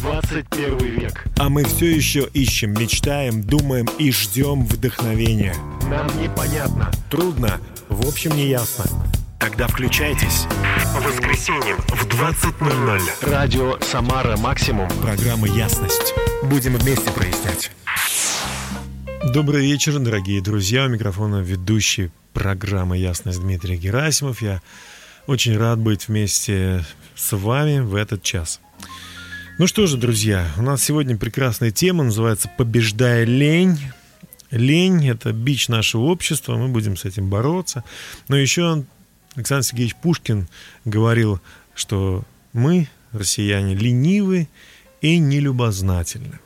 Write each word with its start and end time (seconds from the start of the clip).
21 0.00 0.78
век. 0.78 1.24
А 1.38 1.48
мы 1.48 1.64
все 1.64 1.86
еще 1.94 2.28
ищем, 2.32 2.72
мечтаем, 2.72 3.42
думаем 3.42 3.88
и 3.98 4.12
ждем 4.12 4.64
вдохновения. 4.64 5.54
Нам 5.88 6.06
непонятно. 6.22 6.90
Трудно, 7.10 7.60
в 7.88 8.06
общем, 8.08 8.34
не 8.36 8.48
ясно. 8.48 8.84
Тогда 9.38 9.66
включайтесь. 9.66 10.46
По 10.94 11.00
воскресеньям 11.00 11.78
в 11.88 12.06
20.00. 12.06 13.30
Радио 13.30 13.78
«Самара 13.80 14.36
Максимум». 14.36 14.88
Программа 15.02 15.48
«Ясность». 15.48 16.14
Будем 16.44 16.76
вместе 16.76 17.10
прояснять. 17.10 17.72
Добрый 19.34 19.62
вечер, 19.62 19.98
дорогие 19.98 20.40
друзья. 20.40 20.84
У 20.84 20.88
микрофона 20.88 21.42
ведущий 21.42 22.10
программы 22.32 22.98
«Ясность» 22.98 23.40
Дмитрий 23.40 23.76
Герасимов. 23.76 24.42
Я 24.42 24.62
очень 25.26 25.56
рад 25.56 25.78
быть 25.78 26.08
вместе 26.08 26.84
с 27.14 27.36
вами 27.36 27.80
в 27.80 27.94
этот 27.94 28.22
час. 28.22 28.60
Ну 29.58 29.66
что 29.66 29.86
же, 29.86 29.98
друзья, 29.98 30.50
у 30.56 30.62
нас 30.62 30.82
сегодня 30.82 31.18
прекрасная 31.18 31.70
тема, 31.70 32.04
называется 32.04 32.50
«Побеждая 32.56 33.24
лень». 33.24 33.78
Лень– 34.50 35.06
это 35.10 35.32
бич 35.32 35.68
нашего 35.68 36.04
общества, 36.04 36.56
мы 36.56 36.68
будем 36.68 36.96
с 36.96 37.04
этим 37.04 37.28
бороться. 37.28 37.84
Но 38.28 38.36
еще 38.36 38.82
Александр 39.36 39.66
Сергеевич 39.66 39.94
Пушкин 39.96 40.48
говорил, 40.86 41.38
что 41.74 42.24
мы, 42.54 42.88
россияне, 43.12 43.74
ленивы 43.74 44.48
и 45.02 45.18
нелюбознательны. 45.18 46.40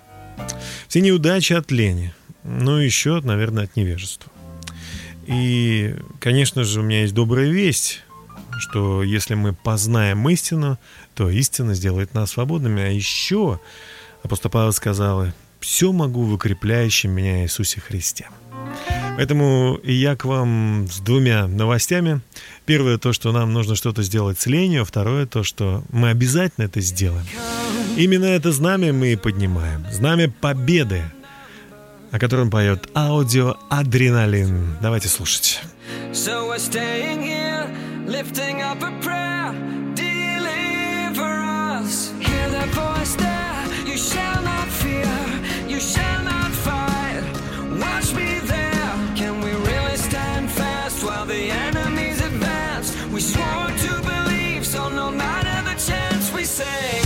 Все 0.88 1.00
неудачи 1.00 1.52
от 1.52 1.70
лени, 1.70 2.12
но 2.42 2.80
еще, 2.80 3.20
наверное, 3.20 3.64
от 3.64 3.76
невежества. 3.76 4.32
И, 5.26 5.94
конечно 6.18 6.64
же, 6.64 6.80
у 6.80 6.82
меня 6.82 7.02
есть 7.02 7.14
добрая 7.14 7.48
весть, 7.48 8.02
что 8.58 9.04
если 9.04 9.34
мы 9.34 9.52
познаем 9.52 10.28
истину, 10.28 10.78
то 11.16 11.30
истина 11.30 11.74
сделает 11.74 12.14
нас 12.14 12.32
свободными. 12.32 12.82
А 12.82 12.88
еще 12.88 13.58
апостол 14.22 14.50
Павел 14.50 14.72
сказал, 14.72 15.26
все 15.60 15.90
могу 15.92 16.22
в 16.22 16.34
укрепляющем 16.34 17.10
меня 17.10 17.42
Иисусе 17.42 17.80
Христе. 17.80 18.28
Поэтому 19.16 19.80
я 19.82 20.14
к 20.14 20.26
вам 20.26 20.86
с 20.90 21.00
двумя 21.00 21.46
новостями. 21.46 22.20
Первое 22.66 22.98
то, 22.98 23.14
что 23.14 23.32
нам 23.32 23.52
нужно 23.54 23.74
что-то 23.74 24.02
сделать 24.02 24.38
с 24.38 24.46
ленью. 24.46 24.84
Второе 24.84 25.24
то, 25.26 25.42
что 25.42 25.82
мы 25.90 26.10
обязательно 26.10 26.66
это 26.66 26.80
сделаем. 26.82 27.24
Именно 27.96 28.26
это 28.26 28.52
знамя 28.52 28.92
мы 28.92 29.14
и 29.14 29.16
поднимаем. 29.16 29.86
Знамя 29.90 30.30
победы, 30.30 31.02
о 32.12 32.18
котором 32.18 32.50
поет 32.50 32.90
аудио 32.94 33.56
«Адреналин». 33.70 34.76
Давайте 34.82 35.08
слушать. 35.08 35.60
So 36.12 36.48
we're 36.48 36.58
staying 36.58 37.22
here, 37.22 37.66
lifting 38.06 38.60
up 38.60 38.82
a 38.82 38.92
prayer, 39.02 39.54
We 49.46 49.52
really 49.52 49.96
stand 49.96 50.50
fast 50.50 51.04
while 51.04 51.24
the 51.24 51.50
enemy's 51.50 52.20
advance? 52.20 52.90
We 53.12 53.20
swore 53.20 53.68
to 53.68 54.02
believe, 54.02 54.66
so 54.66 54.88
no 54.88 55.12
matter 55.12 55.62
the 55.70 55.80
chance 55.80 56.32
we 56.32 56.42
say. 56.42 57.05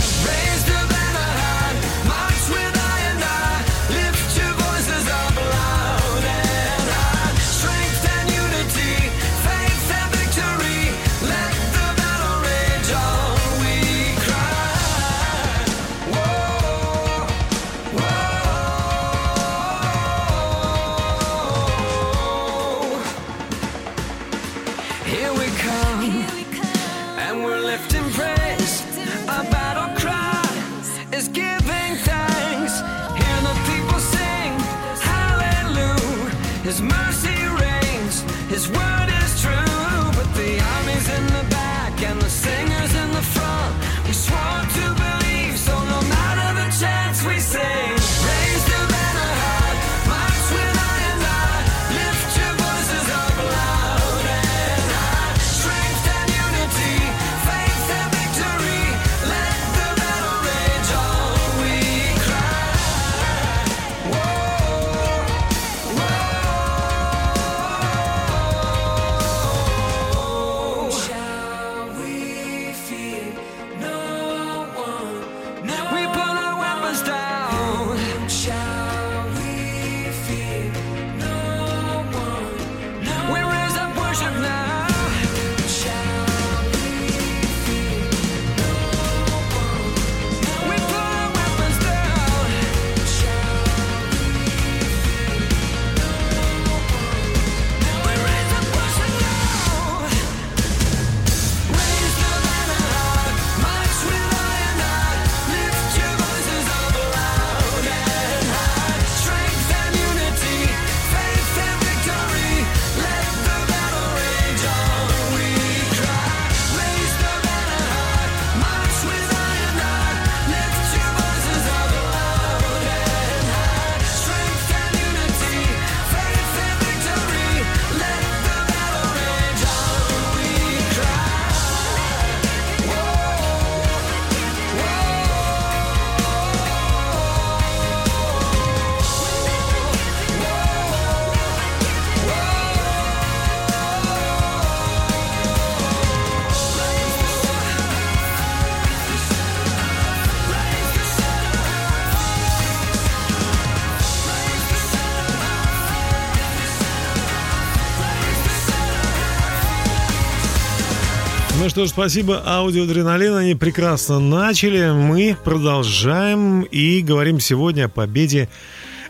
Что 161.81 161.87
ж, 161.87 161.89
спасибо 161.89 162.43
аудиоадреналин, 162.45 163.33
они 163.33 163.55
прекрасно 163.55 164.19
начали. 164.19 164.91
Мы 164.91 165.35
продолжаем 165.43 166.61
и 166.61 167.01
говорим 167.01 167.39
сегодня 167.39 167.85
о 167.85 167.89
победе 167.89 168.49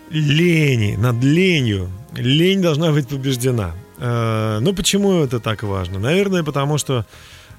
лени, 0.09 0.95
над 0.95 1.21
ленью. 1.21 1.91
Лень 2.15 2.61
должна 2.61 2.93
быть 2.93 3.09
побеждена. 3.09 3.73
Э, 3.97 4.59
ну 4.61 4.71
почему 4.73 5.21
это 5.21 5.41
так 5.41 5.63
важно? 5.63 5.99
Наверное, 5.99 6.43
потому 6.43 6.77
что 6.77 7.05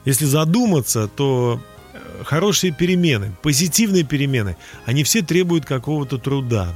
если 0.07 0.25
задуматься, 0.25 1.09
то 1.09 1.61
э, 1.93 2.25
хорошие 2.25 2.73
перемены, 2.73 3.37
позитивные 3.43 4.05
перемены, 4.05 4.57
они 4.87 5.05
все 5.05 5.21
требуют 5.21 5.67
какого-то 5.67 6.17
труда. 6.17 6.69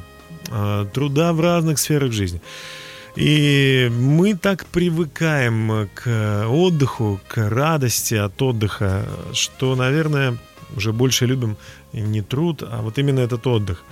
Э, 0.50 0.85
труда 0.93 1.33
в 1.33 1.41
разных 1.41 1.79
сферах 1.79 2.12
жизни. 2.12 2.43
И 3.17 3.91
мы 3.91 4.35
так 4.35 4.67
привыкаем 4.67 5.89
к 5.95 6.47
отдыху, 6.49 7.19
к 7.29 7.49
радости 7.49 8.15
от 8.15 8.41
отдыха, 8.43 9.07
что, 9.33 9.75
наверное, 9.75 10.37
уже 10.77 10.93
больше 10.93 11.25
любим 11.25 11.57
не 11.93 12.21
труд, 12.21 12.63
а 12.63 12.83
вот 12.83 12.99
именно 12.99 13.21
этот 13.21 13.47
отдых. 13.47 13.85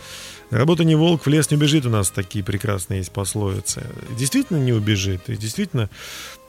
Работа 0.50 0.84
не 0.84 0.94
волк, 0.94 1.24
в 1.24 1.28
лес 1.28 1.50
не 1.50 1.56
убежит. 1.56 1.86
У 1.86 1.90
нас 1.90 2.10
такие 2.10 2.44
прекрасные 2.44 2.98
есть 2.98 3.10
пословицы. 3.10 3.86
Действительно 4.16 4.58
не 4.58 4.72
убежит. 4.72 5.28
И 5.28 5.36
действительно 5.36 5.88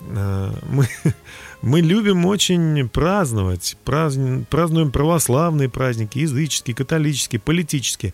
э, 0.01 0.51
мы, 0.67 0.87
мы 1.61 1.81
любим 1.81 2.25
очень 2.25 2.89
праздновать. 2.89 3.77
Празднуем, 3.85 4.45
празднуем 4.45 4.91
православные 4.91 5.69
праздники, 5.69 6.19
языческие, 6.19 6.75
католические, 6.75 7.39
политические. 7.39 8.13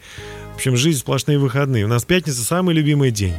В 0.54 0.56
общем, 0.58 0.78
жизнь 0.78 1.00
сплошные 1.00 1.40
выходные. 1.40 1.86
У 1.86 1.90
нас 1.90 2.06
пятница 2.06 2.44
самый 2.44 2.76
любимый 2.76 3.12
день. 3.12 3.36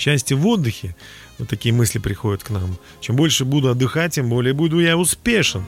Счастье 0.00 0.34
в 0.34 0.46
отдыхе. 0.46 0.96
Вот 1.38 1.50
такие 1.50 1.74
мысли 1.74 1.98
приходят 1.98 2.42
к 2.42 2.48
нам. 2.48 2.78
Чем 3.02 3.16
больше 3.16 3.44
буду 3.44 3.68
отдыхать, 3.68 4.14
тем 4.14 4.30
более 4.30 4.54
буду 4.54 4.80
я 4.80 4.96
успешен. 4.96 5.62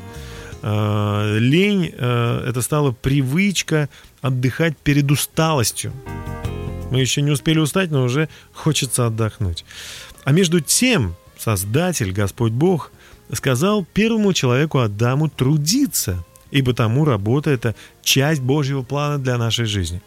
Э, 0.62 1.36
лень 1.38 1.92
э, 1.94 2.44
это 2.48 2.62
стала 2.62 2.92
привычка 2.92 3.90
отдыхать 4.22 4.74
перед 4.78 5.10
усталостью. 5.10 5.92
Мы 6.90 7.00
еще 7.00 7.20
не 7.20 7.30
успели 7.30 7.58
устать, 7.58 7.90
но 7.90 8.04
уже 8.04 8.30
хочется 8.54 9.04
отдохнуть. 9.04 9.66
А 10.24 10.32
между 10.32 10.60
тем 10.60 11.14
Создатель, 11.36 12.12
Господь 12.12 12.52
Бог, 12.52 12.90
сказал 13.32 13.84
первому 13.84 14.32
человеку 14.32 14.78
Адаму 14.78 15.28
трудиться, 15.28 16.24
и 16.52 16.62
потому 16.62 17.04
работа– 17.04 17.50
это 17.52 17.74
часть 18.02 18.42
Божьего 18.42 18.82
плана 18.82 19.18
для 19.18 19.38
нашей 19.38 19.64
жизни. 19.64 20.02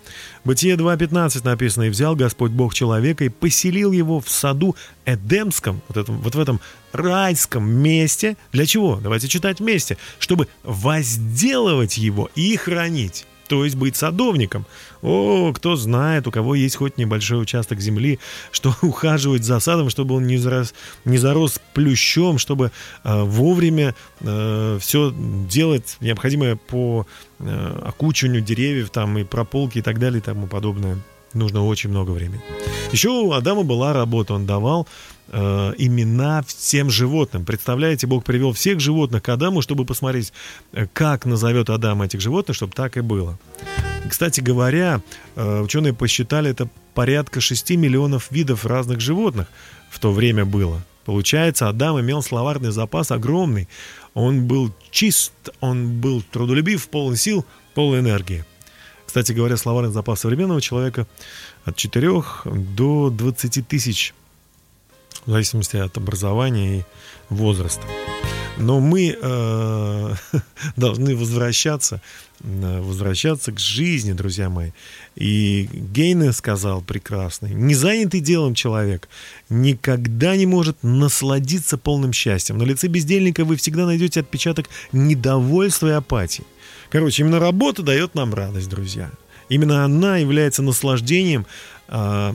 Бытие 0.46 0.76
2.15 0.76 1.44
написано, 1.44 1.84
«И 1.84 1.90
взял 1.90 2.16
Господь 2.16 2.52
Бог 2.52 2.74
человека 2.74 3.26
и 3.26 3.30
поселил 3.30 3.92
его 3.92 4.22
в 4.22 4.30
саду 4.30 4.76
Эдемском, 5.06 5.82
вот, 5.88 5.98
этом, 5.98 6.22
вот 6.22 6.36
в 6.36 6.40
этом 6.40 6.62
райском 6.94 7.68
месте. 7.68 8.38
Для 8.54 8.66
чего? 8.66 9.00
Давайте 9.02 9.28
читать 9.28 9.60
вместе. 9.60 9.98
Чтобы 10.20 10.48
возделывать 10.64 11.98
его 11.98 12.30
и 12.36 12.56
хранить» 12.56 13.26
то 13.48 13.64
есть 13.64 13.76
быть 13.76 13.96
садовником. 13.96 14.66
О, 15.02 15.52
кто 15.54 15.76
знает, 15.76 16.28
у 16.28 16.32
кого 16.32 16.56
есть 16.56 16.76
хоть 16.76 16.98
небольшой 16.98 17.42
участок 17.42 17.80
земли, 17.80 18.20
что 18.52 18.76
ухаживать 18.82 19.44
за 19.44 19.60
садом, 19.60 19.90
чтобы 19.90 20.16
он 20.16 20.28
не 20.28 20.38
зарос, 20.38 20.74
не 21.06 21.18
зарос 21.18 21.60
плющом, 21.74 22.38
чтобы 22.38 22.72
э, 23.04 23.24
вовремя 23.24 23.96
э, 24.22 24.78
все 24.82 25.14
делать 25.16 25.98
необходимое 26.00 26.56
по 26.56 27.06
э, 27.40 27.82
окучиванию 27.86 28.42
деревьев 28.42 28.90
там 28.90 29.18
и 29.18 29.24
прополки 29.24 29.80
и 29.80 29.82
так 29.82 30.00
далее 30.00 30.20
и 30.20 30.24
тому 30.24 30.48
подобное. 30.48 30.98
Нужно 31.34 31.66
очень 31.66 31.90
много 31.90 32.12
времени. 32.12 32.42
Еще 32.94 33.10
у 33.10 33.34
Адама 33.34 33.64
была 33.64 33.92
работа, 33.92 34.34
он 34.34 34.46
давал 34.46 34.88
э, 35.28 35.74
имена 35.78 36.44
всем 36.44 36.90
животным. 36.90 37.46
Представляете, 37.46 38.08
Бог 38.08 38.24
привел 38.24 38.54
всех 38.54 38.80
животных 38.80 39.24
к 39.24 39.30
Адаму, 39.30 39.62
чтобы 39.62 39.86
посмотреть, 39.86 40.34
э, 40.74 40.88
как 40.94 41.26
назовет 41.26 41.70
Адам 41.70 42.02
этих 42.02 42.22
животных, 42.22 42.56
чтобы 42.56 42.74
так 42.74 42.98
и 42.98 43.02
было. 43.02 43.38
Кстати 44.10 44.42
говоря, 44.42 45.02
э, 45.36 45.62
ученые 45.62 45.94
посчитали 45.94 46.52
это 46.52 46.70
порядка 46.94 47.42
6 47.42 47.72
миллионов 47.72 48.32
видов 48.32 48.66
разных 48.66 49.00
животных 49.00 49.48
в 49.90 50.00
то 50.00 50.12
время 50.12 50.46
было. 50.46 50.84
Получается, 51.06 51.70
Адам 51.70 52.00
имел 52.00 52.22
словарный 52.22 52.72
запас 52.72 53.12
огромный. 53.12 53.68
Он 54.14 54.48
был 54.48 54.74
чист, 54.92 55.34
он 55.60 56.02
был 56.02 56.24
трудолюбив, 56.24 56.90
полон 56.90 57.16
сил, 57.16 57.46
полон 57.74 58.00
энергии. 58.00 58.44
Кстати 59.06 59.32
говоря, 59.32 59.56
словарный 59.56 59.92
запас 59.92 60.22
современного 60.22 60.62
человека 60.62 61.08
от 61.64 61.76
4 61.76 62.12
до 62.46 63.10
20 63.10 63.68
тысяч 63.68 64.14
в 65.26 65.32
зависимости 65.32 65.78
от 65.78 65.98
образования 65.98 66.80
и 66.80 66.84
возраста. 67.30 67.84
Но 68.58 68.80
мы 68.80 69.18
э, 69.22 70.14
должны 70.78 71.16
возвращаться, 71.16 72.02
э, 72.42 72.82
возвращаться 72.82 73.52
к 73.52 73.60
жизни, 73.60 74.14
друзья 74.14 74.50
мои. 74.50 74.72
И 75.16 75.68
Гейне 75.72 76.32
сказал 76.32 76.82
прекрасный, 76.82 77.54
незанятый 77.54 78.22
делом 78.22 78.54
человек 78.56 79.10
никогда 79.50 80.36
не 80.38 80.46
может 80.46 80.78
насладиться 80.84 81.78
полным 81.78 82.14
счастьем. 82.14 82.58
На 82.58 82.64
лице 82.64 82.88
бездельника 82.88 83.44
вы 83.44 83.58
всегда 83.58 83.86
найдете 83.86 84.22
отпечаток 84.22 84.70
недовольства 84.94 85.88
и 85.88 85.92
апатии. 85.92 86.46
Короче, 86.90 87.24
именно 87.24 87.40
работа 87.40 87.84
дает 87.84 88.16
нам 88.16 88.34
радость, 88.34 88.70
друзья. 88.70 89.12
Именно 89.50 89.84
она 89.84 90.18
является 90.18 90.64
наслаждением 90.64 91.46
э, 91.88 92.34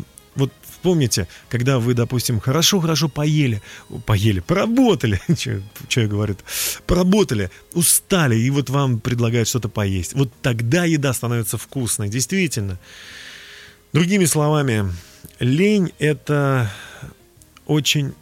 Вспомните, 0.81 1.29
когда 1.51 1.79
вы, 1.79 1.93
допустим, 1.93 2.41
хорошо-хорошо 2.41 3.11
поели, 3.11 3.61
поели, 4.07 4.41
поработали, 4.41 5.21
что 5.37 6.01
я 6.01 6.07
говорю, 6.07 6.37
поработали, 6.87 7.51
устали, 7.75 8.37
и 8.37 8.49
вот 8.49 8.71
вам 8.71 8.99
предлагают 8.99 9.47
что-то 9.47 9.69
поесть. 9.69 10.15
Вот 10.15 10.33
тогда 10.41 10.87
еда 10.87 11.13
становится 11.13 11.59
вкусной, 11.59 12.09
действительно. 12.09 12.79
Другими 13.93 14.25
словами, 14.25 14.91
лень– 15.39 15.93
это 15.99 16.73
очень 17.67 18.15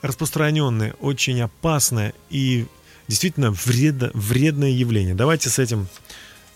распространенное, 0.00 0.94
очень 1.00 1.38
опасное 1.42 2.14
и 2.30 2.64
действительно 3.08 3.50
вредно, 3.50 4.10
вредное 4.14 4.70
явление. 4.70 5.14
Давайте 5.14 5.50
с 5.50 5.58
этим 5.58 5.88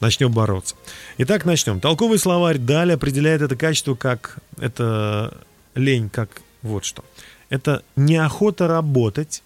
начнем 0.01 0.33
бороться. 0.33 0.75
Итак, 1.19 1.45
начнем. 1.45 1.81
Толковый 1.81 2.19
словарь 2.19 2.59
Даль 2.59 2.93
определяет 2.93 3.43
это 3.43 3.57
качество 3.57 3.95
как 3.95 4.39
это 4.59 5.37
лень, 5.75 6.09
как 6.11 6.43
вот 6.63 6.85
что. 6.85 7.05
Это 7.51 7.83
неохота 7.97 8.69
работать, 8.69 9.43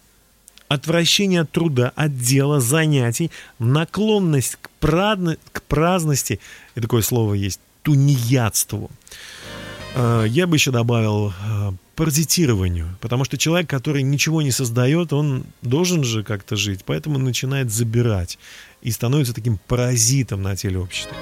отвращение 0.69 1.43
от 1.43 1.50
труда, 1.50 1.93
от 1.94 2.19
дела, 2.19 2.60
занятий, 2.60 3.31
наклонность 3.58 4.56
к, 4.60 4.70
праздно, 4.81 5.37
к 5.52 5.62
праздности, 5.62 6.40
и 6.75 6.81
такое 6.81 7.02
слово 7.02 7.34
есть, 7.34 7.60
тунеядству. 7.82 8.90
Э, 9.94 10.25
я 10.26 10.46
бы 10.46 10.56
еще 10.56 10.70
добавил 10.70 11.31
э, 11.31 11.72
паразитированию, 11.94 12.96
потому 13.00 13.25
что 13.25 13.37
человек, 13.37 13.69
который 13.69 14.02
ничего 14.02 14.43
не 14.43 14.50
создает, 14.50 15.12
он 15.12 15.44
должен 15.60 16.04
же 16.04 16.25
как-то 16.25 16.56
жить, 16.56 16.81
поэтому 16.84 17.19
начинает 17.19 17.70
забирать 17.70 18.38
и 18.82 18.90
становится 18.90 19.32
таким 19.32 19.58
паразитом 19.67 20.43
на 20.43 20.56
теле 20.56 20.79
общества. 20.79 21.17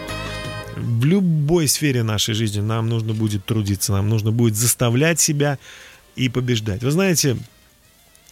В 0.77 1.05
любой 1.05 1.69
сфере 1.69 2.03
нашей 2.03 2.35
жизни 2.35 2.61
нам 2.61 2.89
нужно 2.89 3.12
будет 3.12 3.45
трудиться, 3.45 3.93
нам 3.93 4.09
нужно 4.09 4.33
будет 4.33 4.57
заставлять 4.57 5.21
себя 5.21 5.59
и 6.17 6.29
побеждать. 6.29 6.83
Вы 6.83 6.91
знаете, 6.91 7.37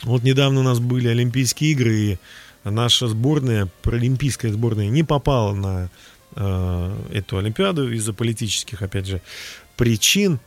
вот 0.03 0.23
недавно 0.23 0.61
у 0.61 0.63
нас 0.63 0.79
были 0.79 1.09
Олимпийские 1.09 1.73
игры, 1.73 1.95
и 1.95 2.19
наша 2.65 3.09
сборная, 3.09 3.69
паралимпийская 3.83 4.53
сборная, 4.53 4.89
не 4.89 5.03
попала 5.03 5.55
на 5.55 5.91
э, 6.37 6.97
эту 7.13 7.39
Олимпиаду 7.39 7.93
из-за 7.93 8.13
политических, 8.13 8.83
опять 8.83 9.07
же, 9.07 9.21
причин. 9.76 10.38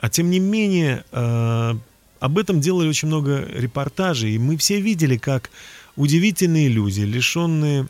А 0.00 0.10
тем 0.10 0.30
не 0.30 0.40
менее, 0.40 1.04
э, 1.12 1.74
об 2.20 2.38
этом 2.38 2.60
делали 2.60 2.88
очень 2.88 3.08
много 3.08 3.46
репортажей, 3.54 4.32
и 4.32 4.38
мы 4.38 4.56
все 4.56 4.80
видели, 4.80 5.16
как 5.16 5.50
удивительные 5.96 6.68
люди, 6.68 7.00
лишенные 7.00 7.88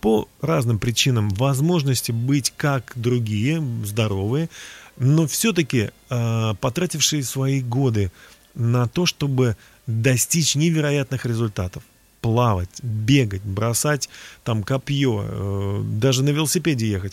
по 0.00 0.28
разным 0.40 0.78
причинам 0.78 1.28
возможности 1.30 2.10
быть 2.10 2.52
как 2.56 2.92
другие, 2.96 3.62
здоровые, 3.84 4.48
но 4.96 5.26
все-таки 5.26 5.90
э, 6.10 6.54
потратившие 6.60 7.22
свои 7.22 7.60
годы 7.60 8.10
на 8.54 8.88
то, 8.88 9.06
чтобы 9.06 9.56
достичь 9.86 10.56
невероятных 10.56 11.24
результатов. 11.26 11.82
Плавать, 12.20 12.82
бегать, 12.82 13.42
бросать 13.42 14.08
там 14.44 14.62
копье, 14.64 15.24
э, 15.24 15.82
даже 15.84 16.24
на 16.24 16.30
велосипеде 16.30 16.88
ехать. 16.88 17.12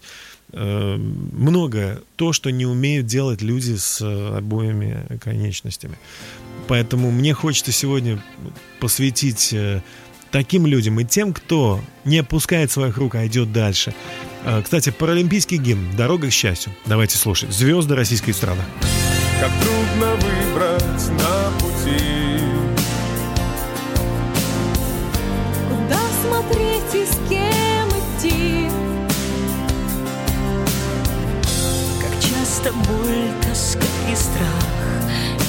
Э, 0.51 0.95
многое. 0.98 2.01
То, 2.15 2.33
что 2.33 2.50
не 2.50 2.65
умеют 2.65 3.05
делать 3.05 3.41
люди 3.43 3.75
с 3.75 4.01
обоими 4.01 5.19
конечностями. 5.19 5.98
Поэтому 6.67 7.12
мне 7.12 7.33
хочется 7.33 7.71
сегодня 7.71 8.24
посвятить 8.79 9.53
таким 10.31 10.65
людям 10.65 11.00
и 11.00 11.05
тем, 11.05 11.33
кто 11.33 11.81
не 12.05 12.19
опускает 12.19 12.71
своих 12.71 12.97
рук, 12.97 13.15
а 13.15 13.27
идет 13.27 13.51
дальше. 13.51 13.93
А, 14.43 14.61
кстати, 14.61 14.89
паралимпийский 14.89 15.57
гимн 15.57 15.95
«Дорога 15.95 16.29
к 16.29 16.31
счастью». 16.31 16.73
Давайте 16.85 17.17
слушать. 17.17 17.51
Звезды 17.51 17.95
российской 17.95 18.31
страны. 18.31 18.61
Как 19.39 19.51
трудно 19.59 20.15
выбрать 20.15 21.09
на 21.09 21.51
пути 21.59 22.38
Куда 25.67 26.00
смотреть 26.21 26.93
и 26.93 27.05
с 27.05 27.17
кем 27.27 27.89
идти 27.89 28.69
Как 32.00 32.21
часто 32.21 32.71
боль, 32.71 33.31
тоска 33.41 33.79
и 34.11 34.15
страх 34.15 34.67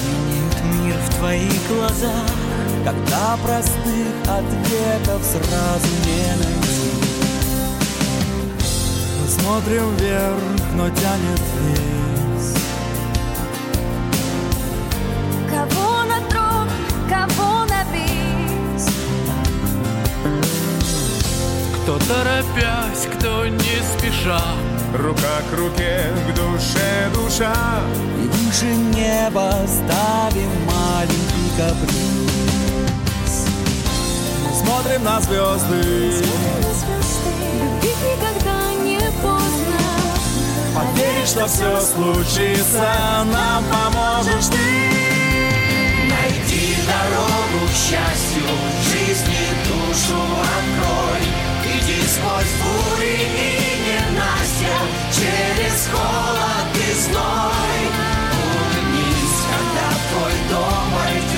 Меняют 0.07 0.63
мир 0.81 0.95
в 0.95 1.15
твоих 1.17 1.67
глазах 1.69 2.42
когда 2.83 3.37
простых 3.37 4.07
ответов 4.23 5.23
сразу 5.23 5.87
не 6.05 6.27
найти. 6.35 6.91
Мы 9.21 9.27
смотрим 9.27 9.95
вверх, 9.95 10.41
но 10.75 10.89
тянет 10.89 11.41
вниз. 11.55 12.55
Кого 15.49 16.03
на 16.03 16.19
трон, 16.29 16.67
кого 17.09 17.65
на 17.65 17.83
бис? 17.93 18.87
Кто 21.83 21.97
торопясь, 21.99 23.07
кто 23.17 23.47
не 23.47 23.81
спеша. 23.97 24.41
Рука 24.97 25.41
к 25.49 25.57
руке, 25.57 26.11
к 26.27 26.35
душе 26.35 27.09
душа. 27.15 27.55
И 28.21 28.27
выше 28.27 28.75
неба 28.75 29.53
ставим 29.67 30.51
маленький 30.65 31.49
каприз 31.57 32.62
смотрим 34.73 35.03
на 35.03 35.21
звезды. 35.21 35.81
Любить 37.61 38.01
никогда 38.01 38.73
не 38.83 38.99
поздно. 39.21 39.79
Поверить, 40.75 41.29
что 41.29 41.47
все 41.47 41.79
случится, 41.81 43.23
нам 43.31 43.63
поможешь 43.65 44.47
ты. 44.47 44.57
Найди 46.09 46.75
дорогу 46.87 47.67
к 47.67 47.75
счастью, 47.75 48.49
жизни 48.83 49.45
душу 49.67 50.19
открой. 50.57 51.23
Иди 51.65 52.01
сквозь 52.07 52.53
бури 52.61 53.13
и 53.13 53.59
ненастья, 53.85 54.77
через 55.11 55.87
холод 55.91 56.73
и 56.75 56.93
зной. 56.93 57.81
Улыбнись, 58.43 59.39
когда 59.51 59.87
твой 60.09 60.33
дом 60.49 60.85
войдет 60.95 61.32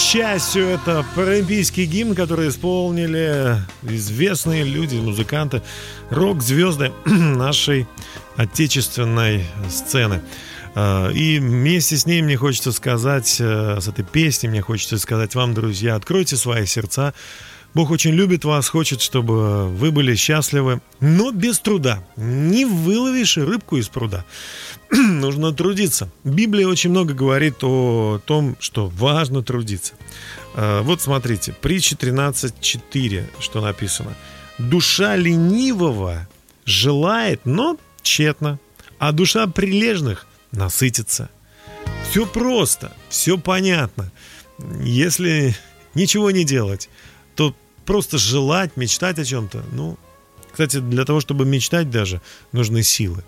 счастью 0.00 0.66
это 0.66 1.04
паралимпийский 1.14 1.84
гимн, 1.84 2.14
который 2.14 2.48
исполнили 2.48 3.56
известные 3.82 4.64
люди, 4.64 4.96
музыканты, 4.96 5.62
рок-звезды 6.08 6.90
нашей 7.04 7.86
отечественной 8.36 9.44
сцены. 9.68 10.22
А, 10.74 11.10
И 11.10 11.38
вместе 11.38 11.98
с 11.98 12.06
ней 12.06 12.22
мне 12.22 12.38
хочется 12.38 12.72
сказать, 12.72 13.36
э, 13.40 13.78
с 13.78 13.88
этой 13.88 14.04
песней 14.04 14.48
мне 14.48 14.62
хочется 14.62 14.98
сказать 14.98 15.34
вам, 15.34 15.52
друзья, 15.52 15.96
откройте 15.96 16.36
свои 16.36 16.64
сердца. 16.64 17.12
Бог 17.72 17.90
очень 17.90 18.10
любит 18.12 18.44
вас, 18.44 18.68
хочет, 18.68 19.00
чтобы 19.00 19.68
вы 19.68 19.92
были 19.92 20.16
счастливы, 20.16 20.80
но 20.98 21.30
без 21.30 21.60
труда. 21.60 22.04
Не 22.16 22.64
выловишь 22.64 23.36
рыбку 23.36 23.76
из 23.76 23.88
пруда. 23.88 24.24
Нужно 24.90 25.52
трудиться. 25.52 26.10
Библия 26.24 26.66
очень 26.66 26.90
много 26.90 27.14
говорит 27.14 27.62
о 27.62 28.20
том, 28.24 28.56
что 28.58 28.88
важно 28.88 29.42
трудиться. 29.42 29.94
А, 30.54 30.82
Вот 30.82 31.00
смотрите, 31.00 31.52
притча 31.52 31.94
13.4, 31.94 33.24
что 33.38 33.60
написано. 33.60 34.16
Душа 34.58 35.14
ленивого 35.16 36.28
желает, 36.64 37.42
но 37.44 37.76
тщетно, 38.02 38.58
а 38.98 39.12
душа 39.12 39.46
прилежных 39.46 40.26
насытится. 40.50 41.30
Все 42.10 42.26
просто, 42.26 42.92
все 43.08 43.38
понятно. 43.38 44.10
Если 44.82 45.54
ничего 45.94 46.30
не 46.32 46.44
делать, 46.44 46.88
просто 47.84 48.18
желать, 48.18 48.76
мечтать 48.76 49.18
о 49.18 49.24
чем-то, 49.24 49.64
ну, 49.72 49.98
кстати, 50.50 50.80
для 50.80 51.04
того, 51.04 51.20
чтобы 51.20 51.44
мечтать 51.44 51.90
даже, 51.90 52.20
нужны 52.52 52.82
силы. 52.82 53.24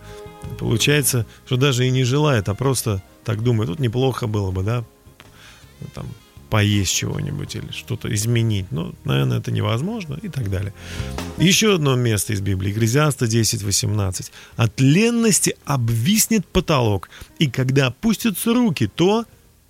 Получается, 0.58 1.24
что 1.46 1.56
даже 1.56 1.86
и 1.86 1.90
не 1.90 2.04
желает, 2.04 2.48
а 2.48 2.54
просто 2.54 3.02
так 3.24 3.42
думает, 3.42 3.70
тут 3.70 3.78
неплохо 3.78 4.26
было 4.26 4.50
бы, 4.50 4.62
да, 4.62 4.84
там, 5.94 6.06
поесть 6.50 6.94
чего-нибудь 6.94 7.56
или 7.56 7.72
что-то 7.72 8.12
изменить. 8.14 8.66
Но, 8.70 8.92
наверное, 9.04 9.38
это 9.38 9.50
невозможно 9.50 10.18
и 10.22 10.28
так 10.28 10.50
далее. 10.50 10.74
Еще 11.38 11.74
одно 11.74 11.96
место 11.96 12.34
из 12.34 12.40
Библии. 12.40 12.72
Экклезиаста 12.72 13.24
10.18. 13.24 14.30
От 14.56 14.80
ленности 14.80 15.56
обвиснет 15.64 16.46
потолок, 16.46 17.08
и 17.38 17.50
когда 17.50 17.86
опустятся 17.86 18.52
руки, 18.52 18.86
то 18.86 19.24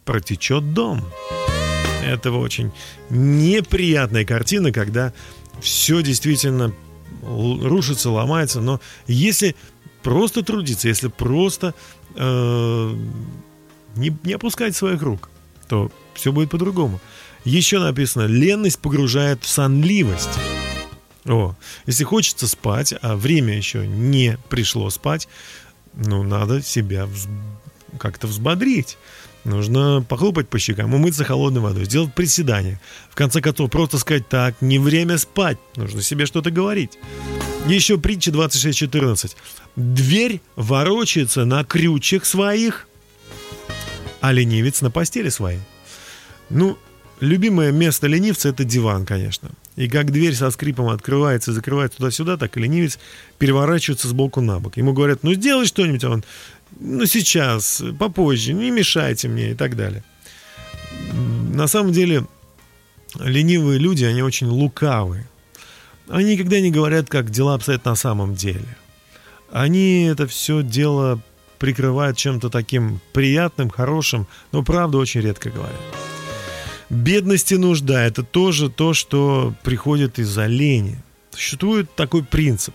протечет 0.05 0.75
дом. 0.75 1.05
Это 2.02 2.32
очень 2.32 2.73
неприятная 3.11 4.25
картина, 4.25 4.73
когда 4.73 5.12
все 5.61 6.02
действительно 6.02 6.75
рушится, 7.23 8.11
ломается. 8.11 8.61
Но 8.61 8.80
если 9.06 9.54
просто 10.02 10.42
трудиться, 10.42 10.88
если 10.88 11.09
просто 11.09 11.75
э, 12.16 12.94
не, 13.97 14.16
не 14.25 14.32
опускать 14.32 14.75
своих 14.75 15.02
рук, 15.02 15.30
то 15.68 15.92
все 16.14 16.32
будет 16.32 16.50
по-другому. 16.50 17.00
Еще 17.44 17.78
написано, 17.78 18.26
ленность 18.26 18.78
погружает 18.78 19.44
в 19.44 19.49
сонливость. 19.49 20.30
О, 21.25 21.54
если 21.87 22.04
хочется 22.04 22.49
спать, 22.49 22.94
а 23.00 23.16
время 23.16 23.56
еще 23.56 23.87
не 23.87 24.38
пришло 24.49 24.90
спать, 24.90 25.28
ну, 25.94 26.23
надо 26.25 26.62
себя 26.62 27.04
вз- 27.04 27.28
как-то 27.99 28.26
взбодрить. 28.26 28.99
Нужно 29.44 30.04
похлопать 30.08 30.49
по 30.49 30.58
щекам, 30.58 30.94
умыться 30.94 31.25
холодной 31.25 31.61
водой, 31.61 31.84
сделать 31.84 32.14
приседание. 32.14 32.80
В 33.11 33.16
конце 33.16 33.40
концов, 33.40 33.70
просто 33.70 33.99
сказать 33.99 34.28
так, 34.28 34.54
не 34.61 34.78
время 34.78 35.18
спать, 35.18 35.58
нужно 35.76 36.00
себе 36.00 36.26
что-то 36.26 36.50
говорить. 36.50 36.99
Еще 37.66 37.99
притча 37.99 38.30
26.14. 38.30 39.34
Дверь 39.75 40.40
ворочается 40.54 41.44
на 41.44 41.64
крючек 41.64 42.25
своих, 42.25 42.87
а 44.20 44.32
ленивец 44.32 44.80
на 44.80 44.90
постели 44.90 45.28
своей. 45.28 45.61
Ну, 46.49 46.78
любимое 47.18 47.72
место 47.72 48.06
ленивца 48.06 48.49
это 48.49 48.62
диван, 48.62 49.04
конечно. 49.04 49.50
И 49.75 49.88
как 49.88 50.12
дверь 50.12 50.34
со 50.34 50.50
скрипом 50.50 50.88
открывается 50.88 51.50
и 51.50 51.54
закрывается 51.54 51.99
туда-сюда, 51.99 52.37
так 52.37 52.56
и 52.56 52.61
ленивец 52.61 52.99
переворачивается 53.38 54.06
с 54.06 54.12
боку 54.12 54.40
на 54.40 54.61
бок. 54.61 54.76
Ему 54.76 54.92
говорят, 54.92 55.22
ну 55.22 55.32
сделай 55.34 55.66
что-нибудь, 55.66 56.04
а 56.04 56.11
он, 56.11 56.25
ну 56.81 57.07
сейчас, 57.07 57.83
попозже, 57.99 58.52
не 58.52 58.71
мешайте 58.71 59.29
мне 59.29 59.52
и 59.52 59.55
так 59.55 59.76
далее. 59.76 60.05
На 61.52 61.67
самом 61.67 61.93
деле, 61.93 62.26
ленивые 63.19 63.79
люди, 63.79 64.05
они 64.05 64.23
очень 64.23 64.49
лукавые. 64.49 65.29
Они 66.09 66.33
никогда 66.33 66.61
не 66.61 66.71
говорят, 66.71 67.09
как 67.09 67.31
дела 67.31 67.55
обстоят 67.55 67.85
на 67.85 67.95
самом 67.95 68.35
деле. 68.35 68.76
Они 69.50 70.05
это 70.05 70.26
все 70.26 70.62
дело 70.62 71.21
прикрывают 71.59 72.17
чем-то 72.17 72.50
таким 72.50 73.00
приятным, 73.12 73.71
хорошим, 73.71 74.26
но 74.50 74.64
правду 74.64 74.99
очень 74.99 75.21
редко 75.21 75.50
говорят. 75.50 75.81
Бедность 76.91 77.52
и 77.52 77.57
нужда– 77.57 78.02
это 78.05 78.23
тоже 78.23 78.69
то, 78.69 78.93
что 78.93 79.55
приходит 79.62 80.19
из-за 80.19 80.47
лени. 80.47 81.02
Существует 81.31 81.95
такой 81.95 82.25
принцип. 82.25 82.75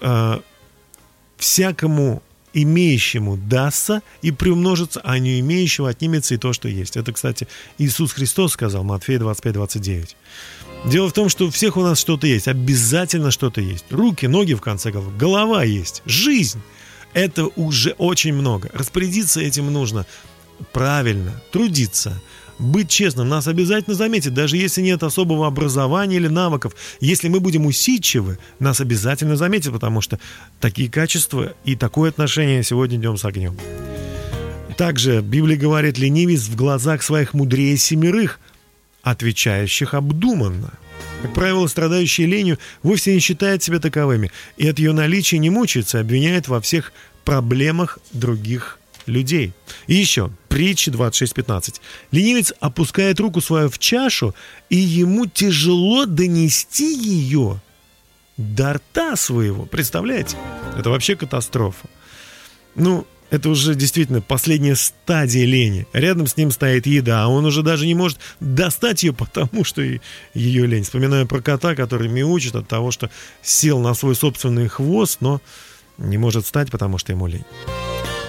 А, 0.00 0.42
всякому 1.36 2.22
имеющему 2.52 3.36
дастся 3.36 4.02
и 4.22 4.30
приумножится, 4.30 5.00
а 5.04 5.18
не 5.18 5.40
имеющего 5.40 5.88
отнимется 5.88 6.34
и 6.34 6.38
то, 6.38 6.52
что 6.52 6.68
есть. 6.68 6.96
Это, 6.96 7.12
кстати, 7.12 7.46
Иисус 7.78 8.12
Христос 8.12 8.52
сказал, 8.52 8.84
Матфея 8.84 9.18
25-29. 9.18 10.16
Дело 10.86 11.08
в 11.08 11.12
том, 11.12 11.28
что 11.28 11.46
у 11.46 11.50
всех 11.50 11.76
у 11.76 11.82
нас 11.82 11.98
что-то 11.98 12.26
есть, 12.26 12.48
обязательно 12.48 13.30
что-то 13.30 13.60
есть. 13.60 13.84
Руки, 13.90 14.26
ноги, 14.26 14.54
в 14.54 14.60
конце 14.60 14.92
концов, 14.92 15.16
голова 15.16 15.62
есть, 15.62 16.02
жизнь. 16.06 16.60
Это 17.12 17.46
уже 17.56 17.90
очень 17.98 18.32
много. 18.32 18.70
Распорядиться 18.72 19.40
этим 19.40 19.72
нужно 19.72 20.06
правильно, 20.72 21.40
трудиться, 21.52 22.20
быть 22.60 22.88
честным. 22.88 23.28
Нас 23.28 23.46
обязательно 23.46 23.96
заметят, 23.96 24.34
даже 24.34 24.56
если 24.56 24.82
нет 24.82 25.02
особого 25.02 25.46
образования 25.46 26.16
или 26.16 26.28
навыков. 26.28 26.74
Если 27.00 27.28
мы 27.28 27.40
будем 27.40 27.66
усидчивы, 27.66 28.38
нас 28.58 28.80
обязательно 28.80 29.36
заметят, 29.36 29.72
потому 29.72 30.00
что 30.00 30.18
такие 30.60 30.90
качества 30.90 31.54
и 31.64 31.74
такое 31.74 32.10
отношение 32.10 32.62
сегодня 32.62 32.98
днем 32.98 33.16
с 33.16 33.24
огнем. 33.24 33.56
Также 34.76 35.20
Библия 35.20 35.56
говорит, 35.56 35.98
ленивец 35.98 36.42
в 36.42 36.56
глазах 36.56 37.02
своих 37.02 37.34
мудрее 37.34 37.76
семерых, 37.76 38.40
отвечающих 39.02 39.94
обдуманно. 39.94 40.72
Как 41.22 41.34
правило, 41.34 41.66
страдающий 41.66 42.24
ленью 42.26 42.58
вовсе 42.82 43.12
не 43.12 43.20
считает 43.20 43.62
себя 43.62 43.78
таковыми, 43.78 44.30
и 44.56 44.66
от 44.68 44.78
ее 44.78 44.92
наличия 44.92 45.38
не 45.38 45.50
мучается, 45.50 46.00
обвиняет 46.00 46.48
во 46.48 46.60
всех 46.60 46.92
проблемах 47.24 47.98
других 48.12 48.79
людей. 49.10 49.52
И 49.86 49.94
еще, 49.94 50.30
притча 50.48 50.90
26.15. 50.90 51.80
Ленивец 52.10 52.52
опускает 52.60 53.20
руку 53.20 53.40
свою 53.40 53.68
в 53.68 53.78
чашу, 53.78 54.34
и 54.68 54.76
ему 54.76 55.26
тяжело 55.26 56.06
донести 56.06 56.92
ее 56.94 57.60
до 58.36 58.74
рта 58.74 59.16
своего. 59.16 59.66
Представляете? 59.66 60.36
Это 60.78 60.90
вообще 60.90 61.16
катастрофа. 61.16 61.88
Ну, 62.74 63.06
это 63.30 63.48
уже 63.48 63.74
действительно 63.74 64.20
последняя 64.20 64.74
стадия 64.74 65.46
лени. 65.46 65.86
Рядом 65.92 66.26
с 66.26 66.36
ним 66.36 66.50
стоит 66.50 66.86
еда, 66.86 67.24
а 67.24 67.28
он 67.28 67.44
уже 67.44 67.62
даже 67.62 67.86
не 67.86 67.94
может 67.94 68.18
достать 68.40 69.02
ее, 69.04 69.12
потому 69.14 69.64
что 69.64 69.82
ее 70.34 70.66
лень. 70.66 70.84
Вспоминаю 70.84 71.26
про 71.26 71.40
кота, 71.40 71.74
который 71.74 72.08
мяучит 72.08 72.56
от 72.56 72.68
того, 72.68 72.90
что 72.90 73.10
сел 73.42 73.78
на 73.78 73.94
свой 73.94 74.16
собственный 74.16 74.68
хвост, 74.68 75.18
но 75.20 75.40
не 75.98 76.18
может 76.18 76.44
встать, 76.44 76.70
потому 76.70 76.98
что 76.98 77.12
ему 77.12 77.26
лень. 77.26 77.44